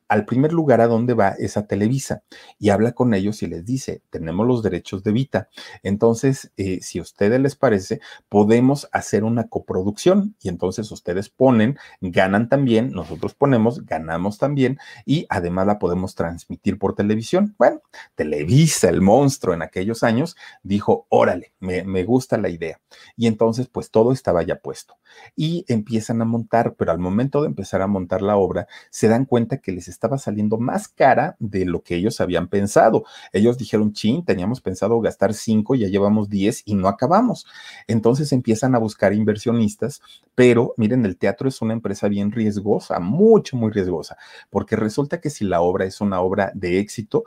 [0.08, 2.22] al primer lugar a donde va es a Televisa
[2.58, 5.48] y habla con ellos y les dice, tenemos los derechos de Vita.
[5.82, 11.78] Entonces, eh, si a ustedes les parece, podemos hacer una coproducción y entonces ustedes ponen,
[12.00, 17.54] ganan también, nosotros ponemos, ganamos también y además la podemos transmitir por televisión.
[17.58, 17.82] Bueno,
[18.14, 22.80] Televisa, el monstruo en aquellos años, dijo, órale, me, me gusta la idea.
[23.16, 24.94] Y entonces, pues todo estaba ya puesto.
[25.36, 29.24] Y empiezan a montar, pero al momento de empezar a montar la obra, se dan
[29.24, 33.04] cuenta que les estaba saliendo más cara de lo que ellos habían pensado.
[33.32, 37.46] Ellos dijeron, chin, teníamos pensado gastar cinco, ya llevamos diez y no acabamos.
[37.88, 40.00] Entonces empiezan a buscar inversionistas,
[40.36, 44.16] pero miren, el teatro es una empresa bien riesgosa, mucho, muy riesgosa,
[44.50, 47.24] porque resulta que si la obra es una obra de éxito,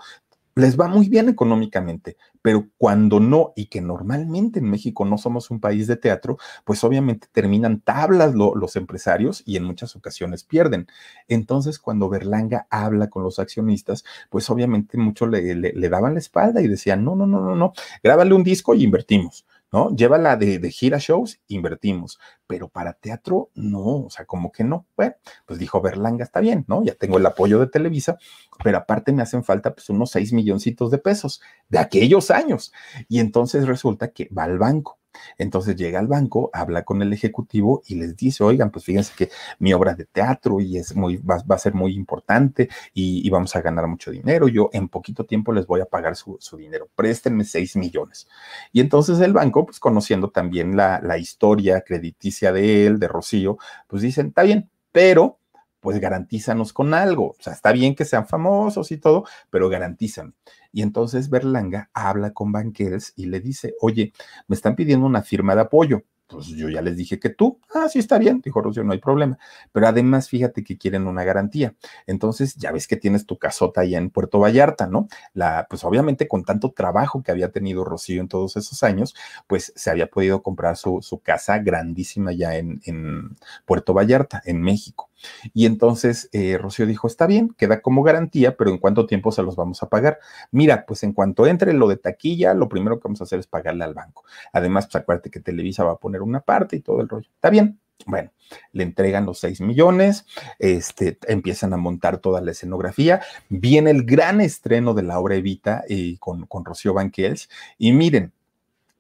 [0.56, 5.52] les va muy bien económicamente, pero cuando no, y que normalmente en México no somos
[5.52, 10.88] un país de teatro, pues obviamente terminan tablas los empresarios y en muchas ocasiones pierden.
[11.28, 16.68] Entonces, cuando Berlanga habla con los accionistas, pues obviamente muchos le, daban la espalda y
[16.68, 19.46] decían, no, no, no, no, no, grábale un disco y invertimos.
[19.72, 19.96] ¿No?
[19.96, 24.86] Llévala de, de gira shows, invertimos, pero para teatro no, o sea, como que no.
[24.96, 26.84] Bueno, pues dijo Berlanga, está bien, ¿no?
[26.84, 28.18] Ya tengo el apoyo de Televisa,
[28.64, 32.74] pero aparte me hacen falta pues unos seis milloncitos de pesos de aquellos años.
[33.08, 35.01] Y entonces resulta que va al banco
[35.38, 39.30] entonces llega al banco, habla con el ejecutivo y les dice, oigan, pues fíjense que
[39.60, 43.62] mi obra de teatro y es muy, va, a ser muy importante y, vamos a
[43.62, 44.48] ganar mucho dinero.
[44.50, 46.90] Yo en poquito tiempo les voy a pagar su, dinero.
[46.96, 48.28] Préstenme 6 millones.
[48.74, 53.58] Y entonces el banco, pues conociendo también la, la historia crediticia de él, de Rocío,
[53.88, 55.41] pues dicen, está bien, pero
[55.82, 57.32] pues garantízanos con algo.
[57.32, 60.36] O sea, está bien que sean famosos y todo, pero garantizan.
[60.72, 64.14] Y entonces Berlanga habla con Banquels y le dice, oye,
[64.48, 67.88] me están pidiendo una firma de apoyo pues yo ya les dije que tú, ah,
[67.90, 69.38] sí está bien, dijo Rocío, no hay problema.
[69.72, 71.76] Pero además, fíjate que quieren una garantía.
[72.08, 75.08] Entonces, ya ves que tienes tu casota allá en Puerto Vallarta, ¿no?
[75.34, 79.14] La, pues obviamente con tanto trabajo que había tenido Rocío en todos esos años,
[79.48, 85.11] pues se había podido comprar su, casa grandísima ya en Puerto Vallarta, en México.
[85.54, 89.44] Y entonces eh, Rocío dijo, está bien, queda como garantía, pero ¿en cuánto tiempo se
[89.44, 90.20] los vamos a pagar?
[90.52, 93.48] Mira, pues en cuanto entre lo de taquilla, lo primero que vamos a hacer es
[93.48, 94.24] pagarle al banco.
[94.54, 97.30] Además, pues acuérdate que Televisa va a poner una parte y todo el rollo.
[97.34, 97.80] Está bien.
[98.06, 98.32] Bueno,
[98.72, 100.26] le entregan los 6 millones,
[100.60, 105.84] este, empiezan a montar toda la escenografía, viene el gran estreno de la obra Evita
[105.88, 108.34] y eh, con, con Rocío Banquels, y miren,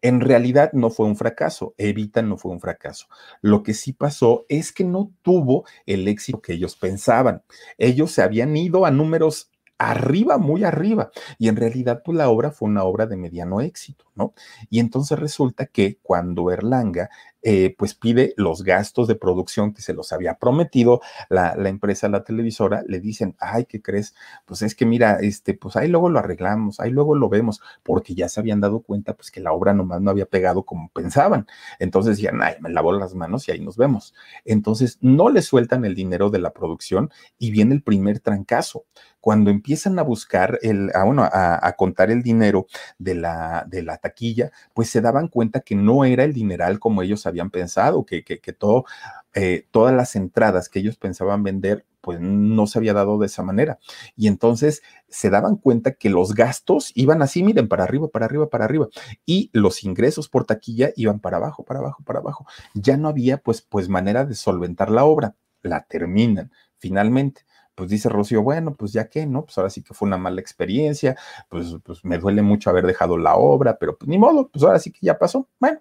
[0.01, 3.07] en realidad no fue un fracaso, Evita no fue un fracaso.
[3.41, 7.43] Lo que sí pasó es que no tuvo el éxito que ellos pensaban.
[7.77, 9.50] Ellos se habían ido a números
[9.81, 11.11] arriba, muy arriba.
[11.39, 14.33] Y en realidad, pues la obra fue una obra de mediano éxito, ¿no?
[14.69, 17.09] Y entonces resulta que cuando Erlanga
[17.43, 22.07] eh, pues pide los gastos de producción que se los había prometido la, la, empresa,
[22.07, 24.13] la televisora, le dicen, ay, ¿qué crees?
[24.45, 28.13] Pues es que mira, este, pues ahí luego lo arreglamos, ahí luego lo vemos, porque
[28.13, 31.47] ya se habían dado cuenta, pues que la obra nomás no había pegado como pensaban.
[31.79, 34.13] Entonces decían, ay, me lavo las manos y ahí nos vemos.
[34.45, 38.85] Entonces no le sueltan el dinero de la producción y viene el primer trancazo.
[39.21, 43.83] Cuando empiezan a buscar el, a, bueno, a, a contar el dinero de la, de
[43.83, 48.05] la taquilla, pues se daban cuenta que no era el dineral como ellos habían pensado,
[48.05, 48.85] que, que, todo,
[49.33, 53.43] eh, todas las entradas que ellos pensaban vender, pues no se había dado de esa
[53.43, 53.79] manera.
[54.15, 58.49] Y entonces se daban cuenta que los gastos iban así, miren, para arriba, para arriba,
[58.49, 58.87] para arriba.
[59.25, 62.45] Y los ingresos por taquilla iban para abajo, para abajo, para abajo.
[62.73, 65.35] Ya no había pues, pues manera de solventar la obra.
[65.63, 67.43] La terminan finalmente
[67.81, 69.43] pues dice Rocío, bueno, pues ya que, ¿no?
[69.43, 71.17] Pues ahora sí que fue una mala experiencia,
[71.49, 74.77] pues, pues me duele mucho haber dejado la obra, pero pues ni modo, pues ahora
[74.77, 75.49] sí que ya pasó.
[75.59, 75.79] Bueno,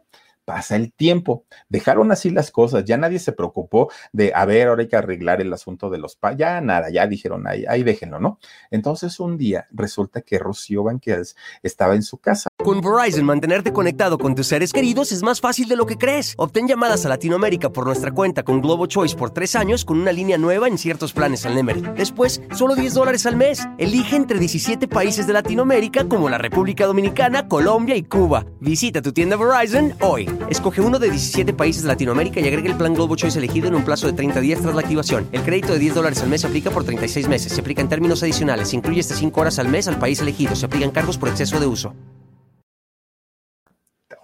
[0.51, 1.45] pasa el tiempo.
[1.69, 5.41] Dejaron así las cosas, ya nadie se preocupó de, a ver, ahora hay que arreglar
[5.41, 8.41] el asunto de los pa, ya nada, ya dijeron, ahí, déjenlo, ¿no?
[8.73, 12.49] Entonces un día resulta que Rocío Banquels estaba en su casa.
[12.65, 16.35] Con Verizon, mantenerte conectado con tus seres queridos es más fácil de lo que crees.
[16.37, 20.11] Obtén llamadas a Latinoamérica por nuestra cuenta con Globo Choice por tres años con una
[20.11, 21.83] línea nueva en ciertos planes al Nemery.
[21.97, 23.69] Después, solo 10 dólares al mes.
[23.79, 28.45] Elige entre 17 países de Latinoamérica como la República Dominicana, Colombia y Cuba.
[28.59, 30.29] Visita tu tienda Verizon hoy.
[30.49, 33.75] Escoge uno de 17 países de Latinoamérica y agrega el plan Globo Choice elegido en
[33.75, 35.29] un plazo de 30 días tras la activación.
[35.33, 37.53] El crédito de 10 dólares al mes se aplica por 36 meses.
[37.53, 38.69] Se aplica en términos adicionales.
[38.69, 40.57] Se incluye hasta 5 horas al mes al país elegido.
[40.57, 41.95] Se aplican cargos por exceso de uso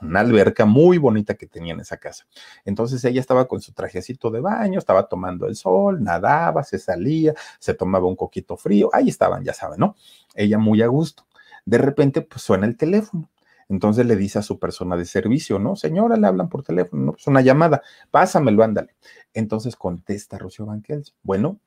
[0.03, 2.27] una alberca muy bonita que tenía en esa casa.
[2.65, 7.35] Entonces ella estaba con su trajecito de baño, estaba tomando el sol, nadaba, se salía,
[7.59, 9.97] se tomaba un coquito frío, ahí estaban, ya saben, ¿no?
[10.35, 11.27] Ella muy a gusto.
[11.65, 13.29] De repente, pues suena el teléfono
[13.69, 15.77] entonces le dice a su persona de servicio, ¿no?
[15.77, 17.13] Señora, le hablan por teléfono, ¿no?
[17.13, 18.95] Pues una llamada, pásamelo, ándale.
[19.35, 21.61] Entonces contesta Rocío Banquels, bueno,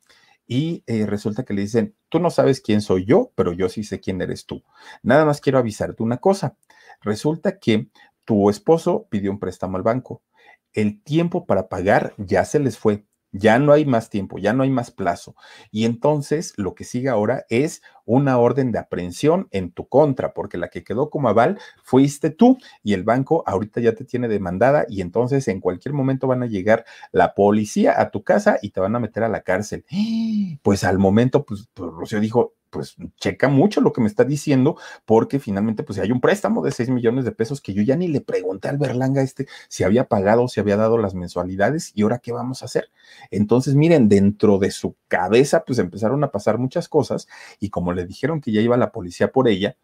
[0.47, 3.83] y eh, resulta que le dicen, tú no sabes quién soy yo, pero yo sí
[3.83, 4.63] sé quién eres tú.
[5.03, 6.57] Nada más quiero avisarte una cosa.
[7.01, 7.89] Resulta que
[8.25, 10.23] tu esposo pidió un préstamo al banco.
[10.73, 13.05] El tiempo para pagar ya se les fue.
[13.31, 15.35] Ya no hay más tiempo, ya no hay más plazo.
[15.69, 20.57] Y entonces lo que sigue ahora es una orden de aprehensión en tu contra, porque
[20.57, 24.85] la que quedó como aval fuiste tú y el banco ahorita ya te tiene demandada
[24.89, 28.79] y entonces en cualquier momento van a llegar la policía a tu casa y te
[28.79, 29.85] van a meter a la cárcel.
[30.63, 34.77] Pues al momento, pues, pues Rocío dijo, pues checa mucho lo que me está diciendo,
[35.05, 38.07] porque finalmente pues hay un préstamo de 6 millones de pesos que yo ya ni
[38.07, 42.19] le pregunté al Berlanga este si había pagado, si había dado las mensualidades y ahora
[42.19, 42.89] qué vamos a hacer.
[43.31, 47.27] Entonces, miren, dentro de su cabeza pues empezaron a pasar muchas cosas
[47.59, 49.77] y como le dijeron que ya iba la policía por ella,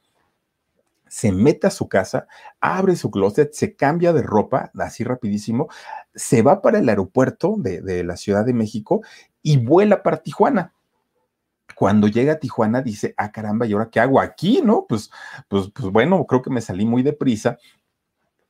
[1.08, 2.28] se mete a su casa,
[2.60, 5.69] abre su closet, se cambia de ropa, así rapidísimo,
[6.13, 9.01] se va para el aeropuerto de, de la Ciudad de México
[9.41, 10.73] y vuela para Tijuana
[11.75, 14.62] cuando llega a Tijuana dice, ah, caramba, ¿y ahora qué hago aquí?
[14.63, 14.86] ¿No?
[14.88, 15.12] Pues,
[15.47, 17.58] pues, pues bueno, creo que me salí muy deprisa.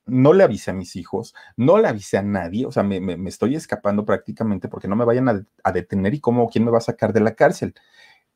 [0.06, 3.28] No le avisé a mis hijos, no le avisé a nadie, o sea, me, me,
[3.28, 6.78] estoy escapando prácticamente porque no me vayan a, a, detener y cómo, quién me va
[6.78, 7.74] a sacar de la cárcel.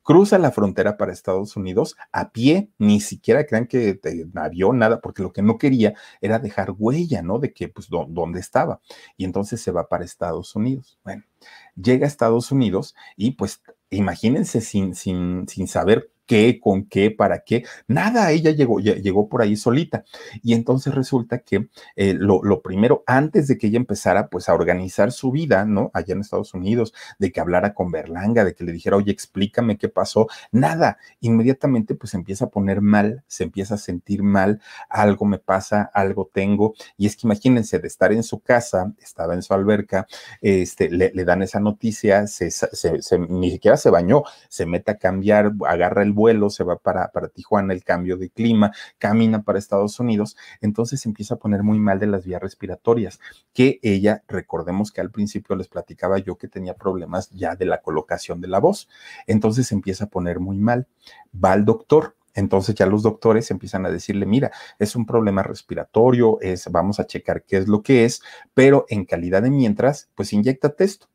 [0.04, 4.00] Cruza la frontera para Estados Unidos a pie, ni siquiera crean que
[4.36, 7.40] avión, nada, porque lo que no quería era dejar huella, ¿no?
[7.40, 8.82] De que, pues, dónde estaba.
[9.18, 11.00] Y entonces se va para Estados Unidos.
[11.04, 11.24] Bueno,
[11.76, 17.40] llega a Estados Unidos y pues imagínense sin, sin, sin saber qué, con qué, para
[17.40, 20.06] qué, nada, ella llegó, llegó por ahí solita.
[20.44, 25.12] Y entonces resulta que eh, lo, primero, antes de que ella empezara pues a organizar
[25.12, 25.90] su vida, ¿no?
[25.92, 29.80] Allá en Estados Unidos, de que hablara con Berlanga, de que le dijera, oye, explícame
[29.80, 35.26] qué pasó, nada, inmediatamente pues empieza a poner mal, se empieza a sentir mal, algo
[35.26, 36.76] me pasa, algo tengo.
[36.96, 40.06] Y es que imagínense de estar en su casa, estaba en su alberca,
[40.42, 42.52] este, le, dan esa noticia, se,
[43.28, 47.30] ni siquiera se bañó, se mete a cambiar, agarra el vuelo, se va para, para
[47.30, 51.98] Tijuana, el cambio de clima, camina para Estados Unidos, entonces empieza a poner muy mal
[51.98, 53.20] de las vías respiratorias,
[53.54, 57.82] que ella, recordemos que al principio les platicaba yo que tenía problemas ya de la
[57.82, 58.90] colocación de la voz,
[59.28, 60.88] entonces empieza a poner muy mal,
[61.34, 66.40] va al doctor, entonces ya los doctores empiezan a decirle, mira, es un problema respiratorio,
[66.42, 68.22] es, vamos a checar qué es lo que es,
[68.54, 71.08] pero en calidad de mientras, pues inyectate esto.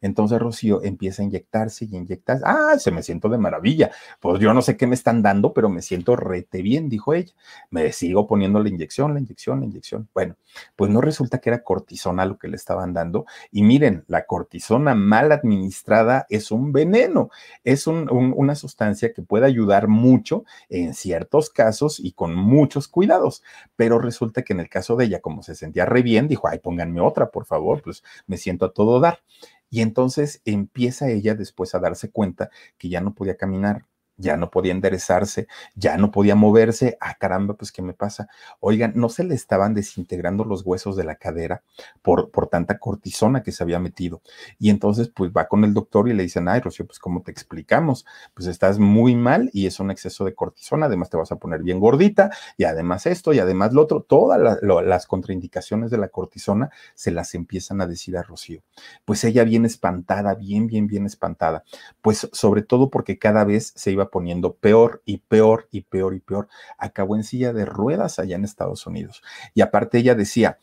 [0.00, 2.44] Entonces Rocío empieza a inyectarse y inyectarse.
[2.46, 3.90] Ah, se me siento de maravilla.
[4.20, 7.32] Pues yo no sé qué me están dando, pero me siento rete bien, dijo ella.
[7.70, 10.08] Me sigo poniendo la inyección, la inyección, la inyección.
[10.14, 10.36] Bueno,
[10.76, 13.26] pues no resulta que era cortisona lo que le estaban dando.
[13.50, 17.30] Y miren, la cortisona mal administrada es un veneno,
[17.64, 22.88] es un, un, una sustancia que puede ayudar mucho en ciertos casos y con muchos
[22.88, 23.42] cuidados.
[23.76, 26.58] Pero resulta que en el caso de ella, como se sentía re bien, dijo, ay,
[26.58, 29.20] pónganme otra, por favor, pues me siento a todo dar.
[29.72, 33.86] Y entonces empieza ella después a darse cuenta que ya no podía caminar,
[34.16, 36.96] ya no podía enderezarse, ya no podía moverse.
[37.00, 38.28] Ah, caramba, pues, ¿qué me pasa?
[38.60, 41.62] Oigan, ¿no se le estaban desintegrando los huesos de la cadera
[42.02, 44.22] por, por tanta cortisona que se había metido?
[44.58, 47.30] Y entonces, pues, va con el doctor y le dicen, ay, Rocío, pues, ¿cómo te
[47.30, 48.04] explicamos?
[48.34, 51.62] Pues, estás muy mal y es un exceso de cortisona, además te vas a poner
[51.62, 56.70] bien gordita y además esto y además lo otro, todas las contraindicaciones de la cortisona
[56.94, 58.62] se las empiezan a decir a Rocío.
[59.04, 61.64] Pues ella bien espantada, bien, bien, bien espantada.
[62.00, 66.20] Pues, sobre todo porque cada vez se iba poniendo peor y peor y peor y
[66.20, 66.48] peor.
[66.78, 69.22] Acabó en silla de ruedas allá en Estados Unidos.
[69.54, 70.58] Y aparte ella decía,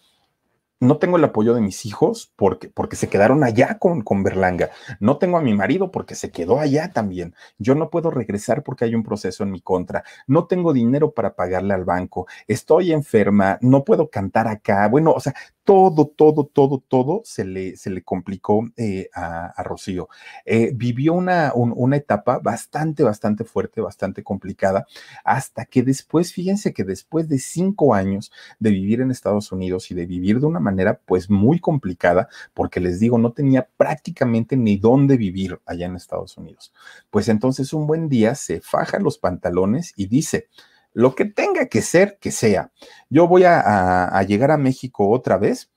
[0.79, 4.69] no tengo el apoyo de mis hijos porque, porque se quedaron allá con, con Berlanga.
[4.99, 7.35] No tengo a mi marido porque se quedó allá también.
[7.57, 10.03] Yo no puedo regresar porque hay un proceso en mi contra.
[10.25, 12.27] No tengo dinero para pagarle al banco.
[12.47, 13.57] Estoy enferma.
[13.61, 14.87] No puedo cantar acá.
[14.87, 15.33] Bueno, o sea,
[15.65, 20.09] todo, todo, todo, todo se le, se le complicó eh, a, a, Rocío.
[20.45, 24.87] Eh, vivió una, un, una etapa bastante, bastante fuerte, bastante complicada,
[25.23, 29.93] hasta que después, fíjense que después de cinco años de vivir en Estados Unidos y
[29.93, 30.68] de vivir de una manera
[31.05, 36.37] pues muy complicada, porque les digo, no tenía prácticamente ni dónde vivir allá en Estados
[36.37, 36.73] Unidos.
[37.09, 40.47] Pues entonces un buen día se faja los pantalones y dice,
[40.93, 42.71] lo que tenga que ser, que sea.
[43.09, 45.69] Yo voy a, a, a llegar a México otra vez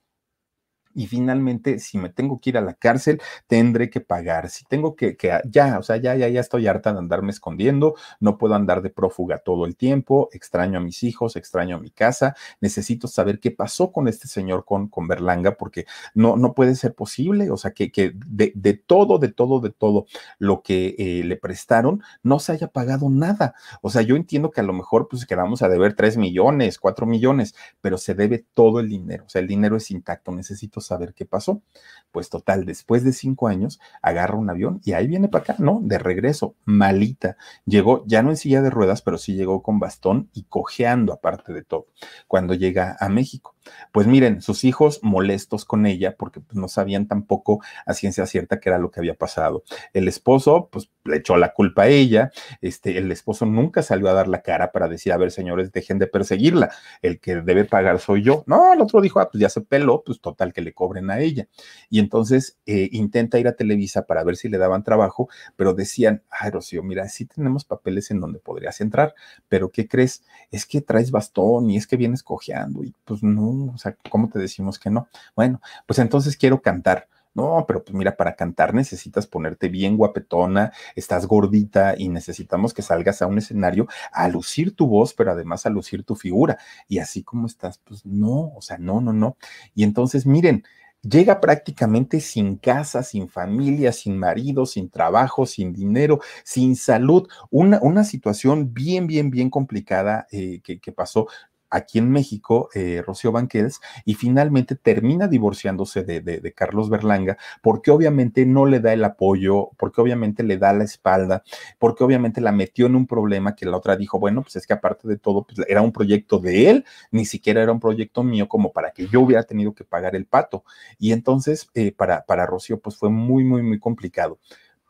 [0.95, 4.51] y finalmente, si me tengo que ir a la cárcel, tendré que pagar.
[4.51, 5.17] Si tengo que,
[5.49, 8.91] ya, o sea, ya, ya, ya estoy harta de andarme escondiendo, no puedo andar de
[8.91, 13.51] prófuga todo el tiempo, extraño a mis hijos, extraño a mi casa, necesito saber qué
[13.51, 17.73] pasó con este señor, con, con Berlanga, porque no, no puede ser posible, o sea,
[17.73, 20.07] que, que de, de todo, de todo, de todo
[20.39, 23.55] lo que eh, le prestaron, no se haya pagado nada.
[23.81, 27.07] O sea, yo entiendo que a lo mejor pues quedamos a deber tres millones, cuatro
[27.07, 31.15] millones, pero se debe todo el dinero, o sea, el dinero es intacto, necesito saber
[31.15, 31.63] qué pasó.
[32.11, 35.81] Pues total, después de cinco años, agarra un avión y ahí viene para acá, ¿no?
[35.83, 37.37] De regreso, malita.
[37.65, 41.53] Llegó, ya no en silla de ruedas, pero sí llegó con bastón y cojeando aparte
[41.53, 41.87] de todo,
[42.29, 43.55] cuando llega a México.
[43.93, 48.61] Pues miren, sus hijos molestos con ella porque pues, no sabían tampoco a ciencia cierta
[48.61, 49.65] qué era lo que había pasado.
[49.93, 52.31] El esposo, pues le echó la culpa a ella.
[52.61, 55.99] Este, el esposo nunca salió a dar la cara para decir, a ver, señores, dejen
[55.99, 56.71] de perseguirla.
[57.03, 58.45] El que debe pagar soy yo.
[58.47, 61.21] No, el otro dijo, ah, pues ya se peló, pues total que le cobren a
[61.21, 61.49] ella.
[61.91, 66.23] Y entonces eh, intenta ir a Televisa para ver si le daban trabajo, pero decían,
[66.31, 69.15] ay, Rocío, mira, sí tenemos papeles en donde podrías entrar,
[69.49, 70.25] pero ¿qué crees?
[70.51, 74.29] Es que traes bastón y es que vienes cojeando y pues no, o sea, ¿cómo
[74.29, 75.09] te decimos que no?
[75.37, 80.73] Bueno, pues entonces quiero cantar No, pero pues mira, para cantar necesitas ponerte bien guapetona,
[80.97, 85.65] estás gordita y necesitamos que salgas a un escenario a lucir tu voz, pero además
[85.65, 86.59] a lucir tu figura.
[86.89, 89.37] Y así como estás, pues no, o sea, no, no, no.
[89.75, 90.65] Y entonces, miren,
[91.03, 97.29] llega prácticamente sin casa, sin familia, sin marido, sin trabajo, sin dinero, sin salud.
[97.51, 101.27] Una, una situación bien, bien, bien complicada eh, que, que, pasó
[101.73, 108.45] aquí en México, eh, Rocío Banquels, y finalmente termina divorciándose de, Carlos Berlanga, porque obviamente
[108.45, 111.43] no le da el apoyo, porque obviamente le da la espalda,
[111.79, 114.75] porque obviamente la metió en un problema que la otra dijo, bueno, pues es que
[114.75, 118.49] aparte de todo, pues era un proyecto de él, ni siquiera era un proyecto mío
[118.49, 120.65] como para que yo hubiera tenido que pagar el pato.
[120.99, 124.39] Y entonces, eh, para, para Rocío, pues fue muy, muy, muy complicado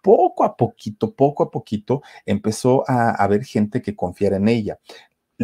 [0.02, 4.78] poco a poquito, poco a poquito, empezó a haber gente que confiara en ella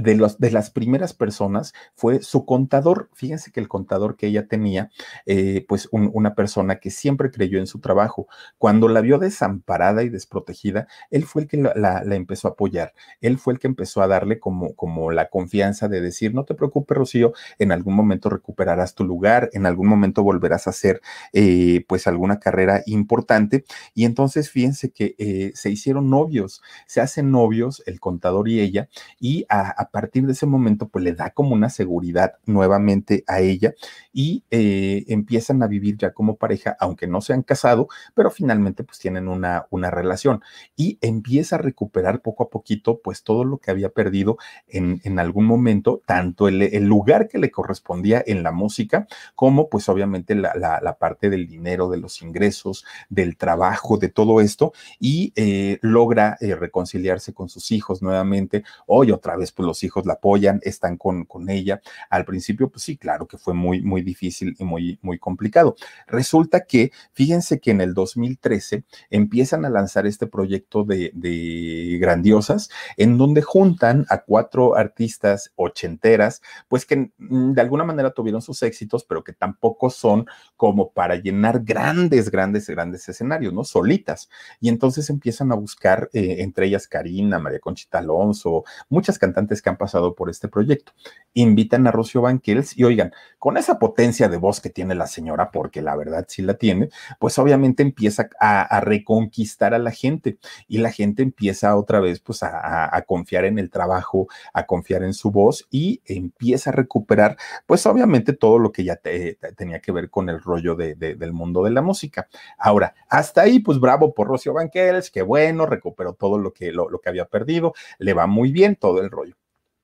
[0.02, 3.10] de, los, de las primeras personas fue su contador.
[3.14, 4.90] Fíjense que el contador que ella tenía,
[5.26, 8.28] eh, pues un, una persona que siempre creyó en su trabajo.
[8.58, 12.94] Cuando la vio desamparada y desprotegida, él fue el que la, empezó a apoyar.
[13.20, 16.54] Él fue el que empezó a darle como, como la confianza de decir, no te
[16.54, 21.00] preocupes, Rocío, en algún momento recuperarás tu lugar, en algún momento volverás a hacer
[21.32, 23.64] eh, pues alguna carrera importante.
[23.94, 28.88] Y entonces fíjense que eh, se hicieron novios, se hacen novios el contador y ella,
[29.20, 33.74] y a partir de ese momento, pues le da como una seguridad nuevamente a ella
[34.12, 38.84] y eh, empiezan a vivir ya como pareja, aunque no se han casado, pero finalmente
[38.84, 40.42] pues tienen una, una relación
[40.76, 45.18] y empieza a recuperar poco a poquito pues todo lo que había perdido en, en
[45.18, 50.34] algún momento, tanto el, el, lugar que le correspondía en la música, como pues obviamente
[50.34, 55.78] la, la, parte del dinero, de los ingresos, del trabajo, de todo esto, y eh,
[55.82, 58.64] logra eh, reconciliarse con sus hijos nuevamente.
[58.86, 61.80] Hoy otra vez pues los hijos la apoyan, están con, con ella.
[62.10, 65.76] Al principio, pues sí, claro que fue muy, muy difícil y muy, muy complicado.
[66.06, 72.70] Resulta que, fíjense que en el 2013 empiezan a lanzar este proyecto de, de grandiosas,
[72.96, 78.62] en donde juntan a cuatro artistas ochenteras, pues que mm, de alguna manera tuvieron sus
[78.62, 83.64] éxitos, pero que tampoco son como para llenar grandes, grandes, grandes escenarios, ¿no?
[83.64, 84.28] Solitas.
[84.60, 89.70] Y entonces empiezan a buscar, eh, entre ellas Karina, María Conchita Alonso, muchas cantantes que
[89.70, 90.92] han pasado por este proyecto.
[91.34, 95.50] Invitan a Rocío Banquels y oigan, con esa potencia de voz que tiene la señora,
[95.50, 96.88] porque la verdad sí la tiene,
[97.18, 102.42] pues obviamente empieza a, reconquistar a la gente y la gente empieza otra vez pues
[102.42, 107.36] a, confiar en el trabajo, a confiar en su voz y empieza a recuperar
[107.66, 110.94] pues obviamente todo lo que ya te, te, tenía que ver con el rollo de,
[110.94, 112.28] de, del mundo de la música.
[112.58, 117.00] Ahora, hasta ahí pues bravo por Rocío Banquels, que bueno, recuperó todo lo que, lo
[117.00, 119.36] que había perdido, le va muy bien todo el rollo.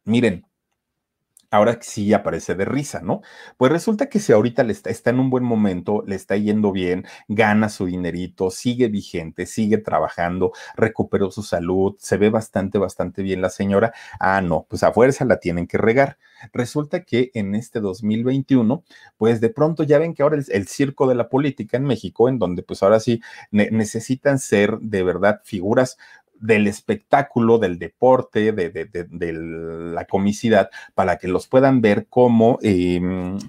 [0.05, 0.47] Miren,
[1.55, 3.23] ahora sí aparece de risa, ¿no?
[3.57, 6.73] Pues resulta que si ahorita le está, está, en un buen momento, le está yendo
[6.73, 13.23] bien, gana su dinerito, sigue vigente, sigue trabajando, recuperó su salud, se ve bastante, bastante
[13.23, 13.93] bien la señora.
[14.19, 16.19] Ah, no, pues a fuerza la tienen que regar.
[16.53, 18.83] Resulta que en este 2021,
[19.17, 22.29] pues de pronto ya ven que ahora el, el circo de la política en México,
[22.29, 23.21] en donde pues ahora sí
[23.53, 25.97] ne necesitan ser de verdad figuras
[26.45, 32.07] del espectáculo, del deporte, de, de, de, de, la comicidad, para que los puedan ver
[32.09, 33.01] como eh,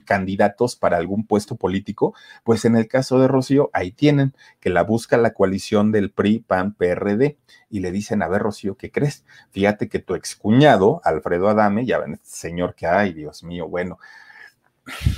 [0.06, 2.16] candidatos para algún puesto político,
[2.46, 6.39] pues en el caso de Rocío, ahí tienen que la busca la coalición del PRI,
[6.39, 7.38] PAN, PRD,
[7.70, 9.26] y le dicen, a ver, Rocío, ¿qué crees?
[9.52, 14.00] Fíjate que tu excuñado, Alfredo Adame, ya ven, este señor que, ay, Dios mío, bueno,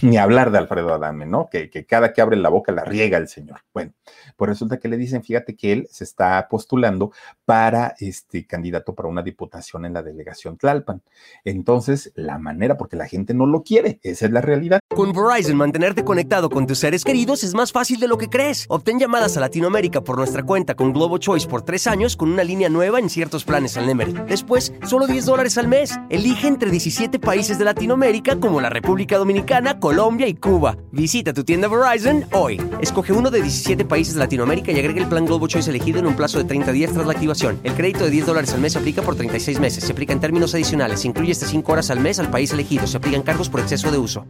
[0.01, 1.49] ni hablar de Alfredo Adame, ¿no?
[1.49, 3.61] Que, cada que abre la boca la riega el señor.
[3.73, 3.93] Bueno,
[4.35, 7.11] pues resulta que le dicen, fíjate que él se está postulando
[7.45, 11.01] para este candidato para una diputación en la delegación Tlalpan.
[11.43, 14.79] Entonces, la manera, porque la gente no lo quiere, esa es la realidad.
[14.89, 18.65] Con Verizon, mantenerte conectado con tus seres queridos es más fácil de lo que crees.
[18.69, 22.43] Obtén llamadas a Latinoamérica por nuestra cuenta con Globo Choice por tres años con una
[22.43, 24.13] línea nueva en ciertos planes al Nemery.
[24.27, 25.97] Después, solo 10 dólares al mes.
[26.09, 30.77] Elige entre 17 países de Latinoamérica como la República Dominicana Colombia y Cuba.
[30.91, 32.61] Visita tu tienda Verizon hoy.
[32.79, 36.05] Escoge uno de 17 países de Latinoamérica y agrega el plan Globo Choice elegido en
[36.05, 37.59] un plazo de 30 días tras la activación.
[37.63, 39.83] El crédito de 10 dólares al mes se aplica por 36 meses.
[39.83, 41.01] Se aplica en términos adicionales.
[41.01, 42.85] Se incluye hasta 5 horas al mes al país elegido.
[42.85, 44.27] Se aplican cargos por exceso de uso.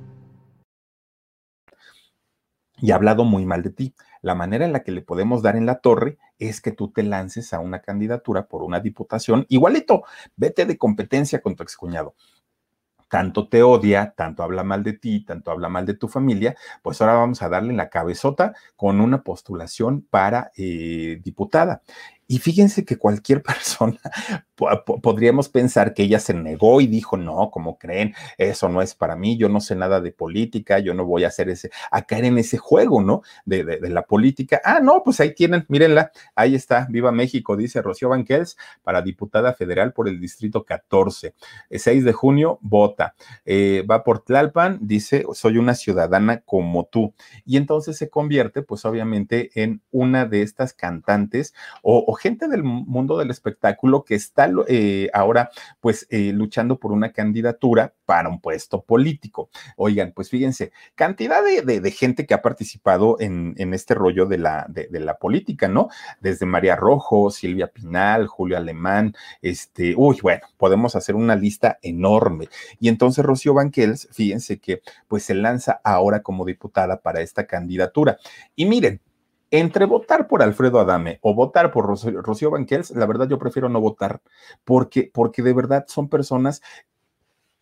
[2.80, 3.94] Y ha hablado muy mal de ti.
[4.22, 7.04] La manera en la que le podemos dar en la torre es que tú te
[7.04, 9.46] lances a una candidatura por una diputación.
[9.50, 10.04] Igualito,
[10.38, 12.16] vete de competencia con tu excuñado
[13.08, 17.02] tanto te odia, tanto habla mal de ti, tanto habla mal de tu familia, pues
[17.02, 21.82] ahora vamos a darle la cabezota con una postulación para eh, diputada.
[22.28, 24.00] Y fíjense que cualquier persona
[25.02, 29.16] podríamos pensar que ella se negó y dijo, no, como creen, eso no es para
[29.16, 32.26] mí, yo no sé nada de política, yo no voy a hacer ese, a caer
[32.26, 33.22] en ese juego, ¿no?
[33.46, 34.60] De, de, la política.
[34.64, 39.54] Ah, no, pues ahí tienen, mírenla, ahí está, viva México, dice Rocío Banquels, para diputada
[39.54, 41.36] federal por el distrito 14.
[41.70, 43.16] El 6 de junio, vota.
[43.46, 47.14] Eh, va por Tlalpan, dice, soy una ciudadana como tú.
[47.46, 51.54] Y entonces se convierte, pues obviamente, en una de estas cantantes
[51.84, 55.50] o gente del mundo del espectáculo que está eh, ahora
[55.80, 59.50] pues eh, luchando por una candidatura para un puesto político.
[59.76, 65.00] Oigan, pues fíjense, cantidad de, gente que ha participado en, este rollo de la, de,
[65.00, 65.90] la política, ¿no?
[66.22, 72.48] Desde María Rojo, Silvia Pinal, Julio Alemán, este, uy, bueno, podemos hacer una lista enorme.
[72.80, 78.18] Y entonces Rocío Banquels, fíjense que pues se lanza ahora como diputada para esta candidatura.
[78.56, 79.02] Y miren,
[79.52, 83.80] entre votar por Alfredo Adame o votar por Rocío, Banquels, la verdad yo prefiero no
[83.80, 84.22] votar,
[84.64, 86.62] porque, porque de verdad son personas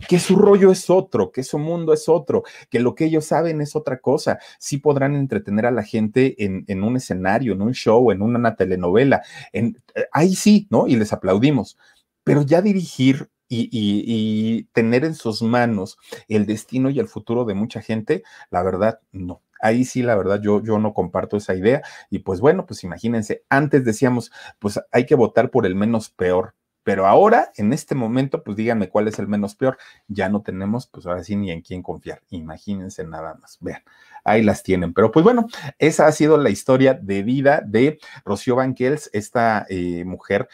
[0.07, 3.61] que su rollo es otro, que su mundo es otro, que lo que ellos saben
[3.61, 4.39] es otra cosa.
[4.59, 8.55] Sí podrán entretener a la gente en, en un escenario, en un show, en una
[8.55, 9.23] telenovela,
[9.53, 10.87] en, eh, ahí sí, ¿no?
[10.87, 11.77] Y les aplaudimos.
[12.23, 17.53] Pero ya dirigir y, y, tener en sus manos el destino y el futuro de
[17.53, 19.41] mucha gente, la verdad, no.
[19.65, 21.81] Ahí sí, la verdad, yo, yo no comparto esa idea.
[22.11, 26.53] Y pues bueno, pues imagínense, antes decíamos, pues hay que votar por el menos peor.
[26.83, 29.79] Pero ahora, en este momento, pues díganme cuál es el menos peor.
[30.07, 32.21] Ya no tenemos, pues ahora sí, ni en quién confiar.
[32.29, 33.57] Imagínense nada más.
[33.59, 33.81] Vean,
[34.23, 34.93] ahí las tienen.
[34.93, 35.47] Pero pues bueno,
[35.79, 40.47] esa ha sido la historia de vida de Rocío Banquels, esta eh, mujer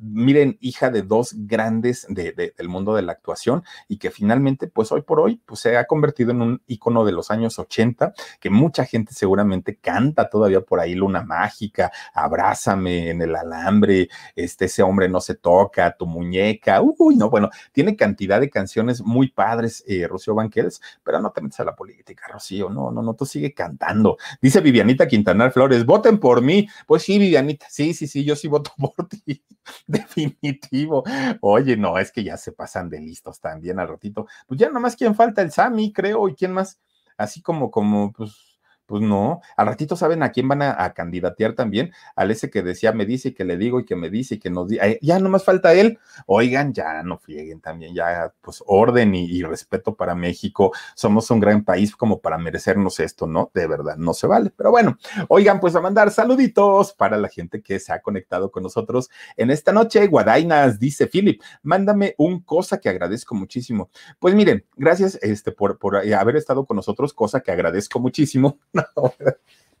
[0.00, 5.02] miren, hija de dos grandes del mundo de la actuación y que finalmente, pues hoy
[5.02, 8.84] por hoy, pues se ha convertido en un icono de los años 80, que mucha
[8.84, 15.08] gente seguramente canta todavía por ahí, Luna Mágica, Abrázame en el alambre, este, ese hombre
[15.08, 20.06] no se toca, tu muñeca, uy, no, bueno, tiene cantidad de canciones muy padres, eh,
[20.06, 23.52] Rocío Banquels, pero no te metas a la política, Rocío, no, no, no, tú sigue
[23.52, 24.16] cantando.
[24.40, 26.68] Dice Vivianita Quintanar Flores, voten por mí.
[26.86, 29.42] Pues sí, Vivianita, sí, sí, sí, yo sí voto por ti.
[29.88, 31.02] Definitivo.
[31.40, 34.26] Oye, no, es que ya se pasan de listos también al ratito.
[34.46, 36.78] Pues ya nomás quién falta, el Sami, creo, y quién más,
[37.16, 38.47] así como, como, pues
[38.88, 42.90] pues no, al ratito saben a quién van a, candidatear también, al ese que decía,
[42.92, 45.18] me dice y que le digo y que me dice y que nos dice, ya
[45.18, 45.98] no más falta él.
[46.26, 50.72] Oigan, ya no frieguen también, ya pues orden y, respeto para México.
[50.94, 53.50] Somos un gran país como para merecernos esto, ¿no?
[53.52, 54.50] De verdad, no se vale.
[54.56, 54.96] Pero bueno,
[55.28, 59.50] oigan, pues a mandar saluditos para la gente que se ha conectado con nosotros en
[59.50, 60.06] esta noche.
[60.06, 63.90] Guadainas, dice Philip, mándame un cosa que agradezco muchísimo.
[64.18, 68.58] Pues miren, gracias este, por, por haber estado con nosotros, cosa que agradezco muchísimo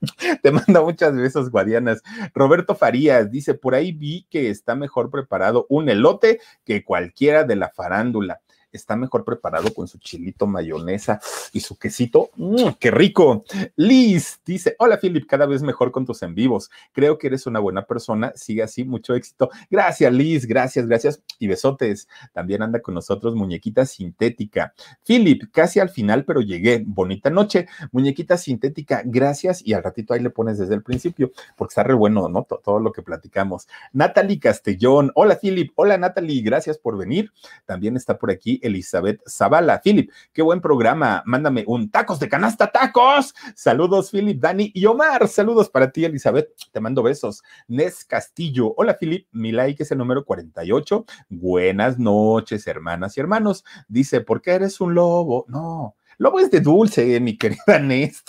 [0.42, 2.02] Te manda muchas besos, Guadianas.
[2.34, 7.56] Roberto Farías dice: Por ahí vi que está mejor preparado un elote que cualquiera de
[7.56, 8.40] la farándula
[8.72, 11.20] está mejor preparado con su chilito, mayonesa
[11.52, 12.30] y su quesito.
[12.36, 13.44] ¡Mmm, ¡Qué rico!
[13.76, 16.70] Liz dice: Hola, Philip, cada vez mejor con tus en vivos.
[16.92, 18.32] Creo que eres una buena persona.
[18.34, 19.50] Sigue así, mucho éxito.
[19.70, 20.46] Gracias, Liz.
[20.46, 21.22] Gracias, gracias.
[21.38, 22.08] Y besotes.
[22.32, 24.74] También anda con nosotros, muñequita sintética.
[25.06, 26.82] Philip, casi al final, pero llegué.
[26.86, 27.68] Bonita noche.
[27.92, 29.64] Muñequita sintética, gracias.
[29.64, 32.44] Y al ratito ahí le pones desde el principio, porque está re bueno, ¿no?
[32.44, 33.68] Todo, lo que platicamos.
[33.92, 35.10] Natalie Castellón.
[35.14, 35.72] Hola, Philip.
[35.74, 36.42] Hola, Natalie.
[36.42, 37.32] Gracias por venir.
[37.66, 39.80] También está por aquí Elizabeth Zavala.
[39.82, 41.22] Philip, qué buen programa.
[41.26, 43.34] Mándame un tacos de canasta, tacos.
[43.54, 45.28] Saludos, Philip, Dani y Omar.
[45.28, 46.50] Saludos para ti, Elizabeth.
[46.72, 47.42] Te mando besos.
[47.66, 48.74] Nes Castillo.
[48.76, 49.26] Hola, Philip.
[49.32, 51.04] Mi like es el número 48.
[51.28, 53.64] Buenas noches, hermanas y hermanos.
[53.88, 55.44] Dice, ¿por qué eres un lobo?
[55.48, 55.96] No.
[56.18, 58.24] Lobo es de dulce, mi querida Nes.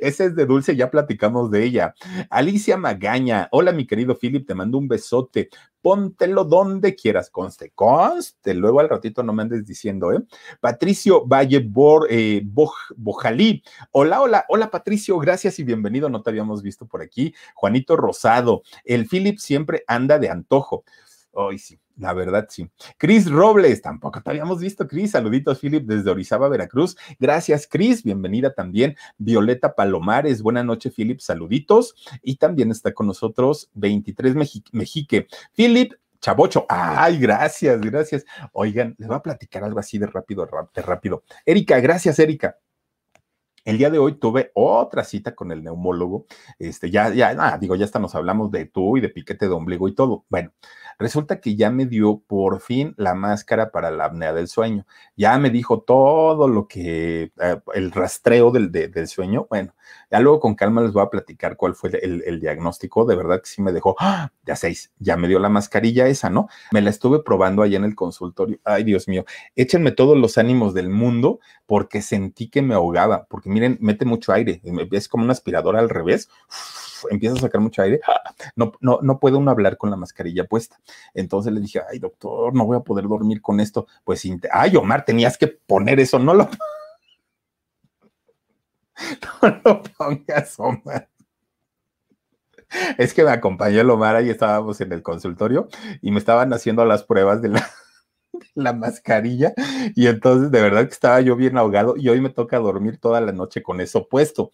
[0.00, 1.94] Ese es de Dulce, ya platicamos de ella.
[2.30, 5.48] Alicia Magaña, hola mi querido Philip, te mando un besote.
[5.80, 8.52] Póntelo donde quieras, conste, conste.
[8.54, 10.18] Luego al ratito no me andes diciendo, ¿eh?
[10.60, 11.64] Patricio Valle
[12.10, 12.42] eh,
[12.96, 13.62] Bojalí,
[13.92, 17.32] hola, hola, hola Patricio, gracias y bienvenido, no te habíamos visto por aquí.
[17.54, 20.84] Juanito Rosado, el Philip siempre anda de antojo.
[21.40, 22.68] Hoy sí, la verdad sí.
[22.96, 25.12] Cris Robles, tampoco te habíamos visto, Cris.
[25.12, 26.96] Saluditos, Philip, desde Orizaba, Veracruz.
[27.20, 28.02] Gracias, Cris.
[28.02, 28.96] Bienvenida también.
[29.18, 31.20] Violeta Palomares, buena noche, Philip.
[31.20, 31.94] Saluditos.
[32.24, 34.34] Y también está con nosotros 23
[34.72, 35.28] Mejique.
[35.54, 38.24] Philip, Chavocho, ay, gracias, gracias.
[38.50, 41.22] Oigan, les voy a platicar algo así de rápido, de rápido.
[41.46, 42.58] Erika, gracias, Erika.
[43.68, 46.24] El día de hoy tuve otra cita con el neumólogo.
[46.58, 49.52] Este, ya, ya, nada, digo, ya hasta nos hablamos de tú y de piquete de
[49.52, 50.24] ombligo y todo.
[50.30, 50.52] Bueno,
[50.98, 54.86] resulta que ya me dio por fin la máscara para la apnea del sueño.
[55.16, 59.46] Ya me dijo todo lo que, eh, el rastreo del, del, sueño.
[59.50, 59.74] Bueno,
[60.10, 63.04] ya luego con calma les voy a platicar cuál fue el, diagnóstico.
[63.04, 64.30] De verdad que sí me dejó, ¡ah!
[64.44, 66.48] ya seis, ya me dio la mascarilla esa, ¿no?
[66.72, 68.58] Me la estuve probando allá en el consultorio.
[68.64, 69.24] Ay, Dios mío,
[69.56, 74.32] échenme todos los ánimos del mundo porque sentí que me ahogaba, porque miren, mete mucho
[74.32, 74.60] aire,
[74.92, 76.28] es como una aspiradora al revés
[77.10, 78.00] empieza a sacar mucho aire,
[78.56, 80.80] no, no, no puede uno hablar con la mascarilla puesta.
[81.14, 83.86] Entonces le dije, ay, doctor, no voy a poder dormir con esto.
[84.04, 86.48] Pues, ay, Omar, tenías que poner eso, no lo,
[89.42, 91.08] no lo pongas, Omar.
[92.98, 95.68] Es que me acompañó el Omar y estábamos en el consultorio
[96.02, 97.66] y me estaban haciendo las pruebas de la,
[98.54, 99.54] la mascarilla
[99.94, 103.20] y entonces de verdad que estaba yo bien ahogado y hoy me toca dormir toda
[103.20, 104.52] la noche con eso puesto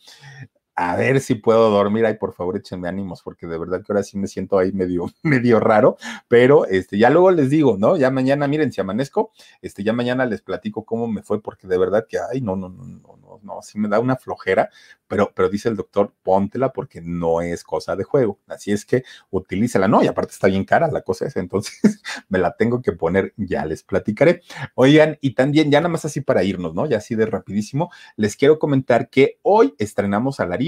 [0.76, 2.06] a ver si puedo dormir.
[2.06, 5.06] Ay, por favor, échenme ánimos, porque de verdad que ahora sí me siento ahí medio,
[5.22, 5.96] medio raro,
[6.28, 7.96] pero este, ya luego les digo, ¿no?
[7.96, 11.78] Ya mañana, miren, si amanezco, este, ya mañana les platico cómo me fue, porque de
[11.78, 14.70] verdad que, ay, no, no, no, no, no, no, sí me da una flojera,
[15.14, 18.40] pero, pero dice el doctor, póntela porque no es cosa de juego.
[18.48, 20.02] Así es que utilícela, ¿no?
[20.02, 21.78] Y aparte está bien cara la cosa esa, entonces
[22.28, 24.42] me la tengo que poner, ya les platicaré.
[24.74, 26.86] Oigan, y también, ya nada más así para irnos, ¿no?
[26.86, 30.58] Ya así de rapidísimo, les quiero comentar que hoy estrenamos a la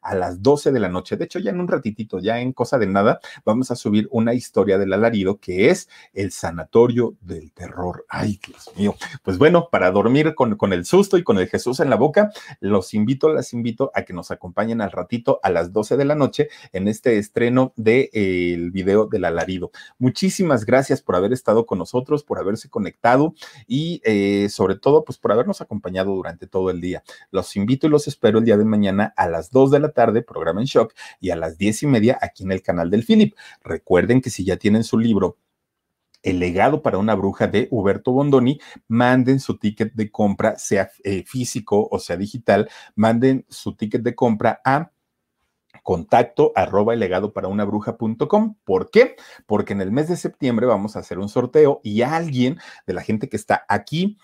[0.00, 1.16] a las 12 de la noche.
[1.16, 4.34] De hecho, ya en un ratitito, ya en cosa de nada, vamos a subir una
[4.34, 8.04] historia del alarido que es el sanatorio del terror.
[8.08, 8.94] Ay, Dios mío.
[9.22, 12.32] Pues bueno, para dormir con, con el susto y con el Jesús en la boca,
[12.60, 16.14] los invito, las invito a que nos acompañen al ratito a las 12 de la
[16.14, 19.70] noche en este estreno del de, eh, video del alarido.
[19.98, 23.34] Muchísimas gracias por haber estado con nosotros, por haberse conectado
[23.66, 27.02] y eh, sobre todo, pues por habernos acompañado durante todo el día.
[27.30, 30.22] Los invito y los espero el día de mañana a las 2 de la tarde,
[30.22, 33.34] programa en shock, y a las 10 y media aquí en el canal del Philip.
[33.62, 35.36] Recuerden que si ya tienen su libro
[36.22, 41.24] el legado para una bruja de Huberto Bondoni, manden su ticket de compra, sea eh,
[41.26, 44.90] físico o sea digital, manden su ticket de compra a
[45.82, 48.56] contacto arroba legado para una bruja.com.
[48.64, 49.16] ¿Por qué?
[49.46, 53.02] Porque en el mes de septiembre vamos a hacer un sorteo y alguien de la
[53.02, 54.18] gente que está aquí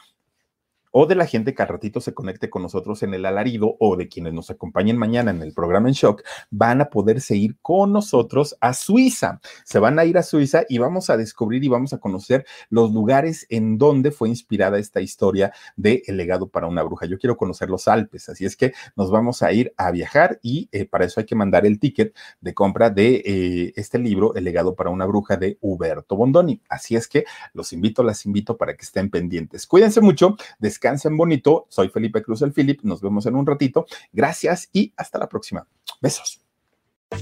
[1.00, 3.94] o de la gente que al ratito se conecte con nosotros en el alarido o
[3.94, 7.92] de quienes nos acompañen mañana en el programa en shock, van a poder seguir con
[7.92, 9.40] nosotros a Suiza.
[9.62, 12.90] Se van a ir a Suiza y vamos a descubrir y vamos a conocer los
[12.90, 17.06] lugares en donde fue inspirada esta historia de El legado para una bruja.
[17.06, 20.68] Yo quiero conocer los Alpes, así es que nos vamos a ir a viajar y
[20.72, 24.42] eh, para eso hay que mandar el ticket de compra de eh, este libro, El
[24.42, 26.60] legado para una bruja de Huberto Bondoni.
[26.68, 27.24] Así es que
[27.54, 29.64] los invito, las invito para que estén pendientes.
[29.64, 31.66] Cuídense mucho, descansen bonito.
[31.68, 32.80] Soy Felipe Cruz el Philip.
[32.82, 33.86] Nos vemos en un ratito.
[34.12, 35.66] Gracias y hasta la próxima.
[36.00, 36.40] Besos.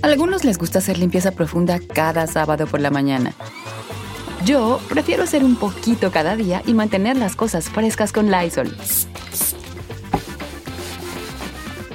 [0.03, 3.35] algunos les gusta hacer limpieza profunda cada sábado por la mañana.
[4.45, 8.77] Yo prefiero hacer un poquito cada día y mantener las cosas frescas con Lysol.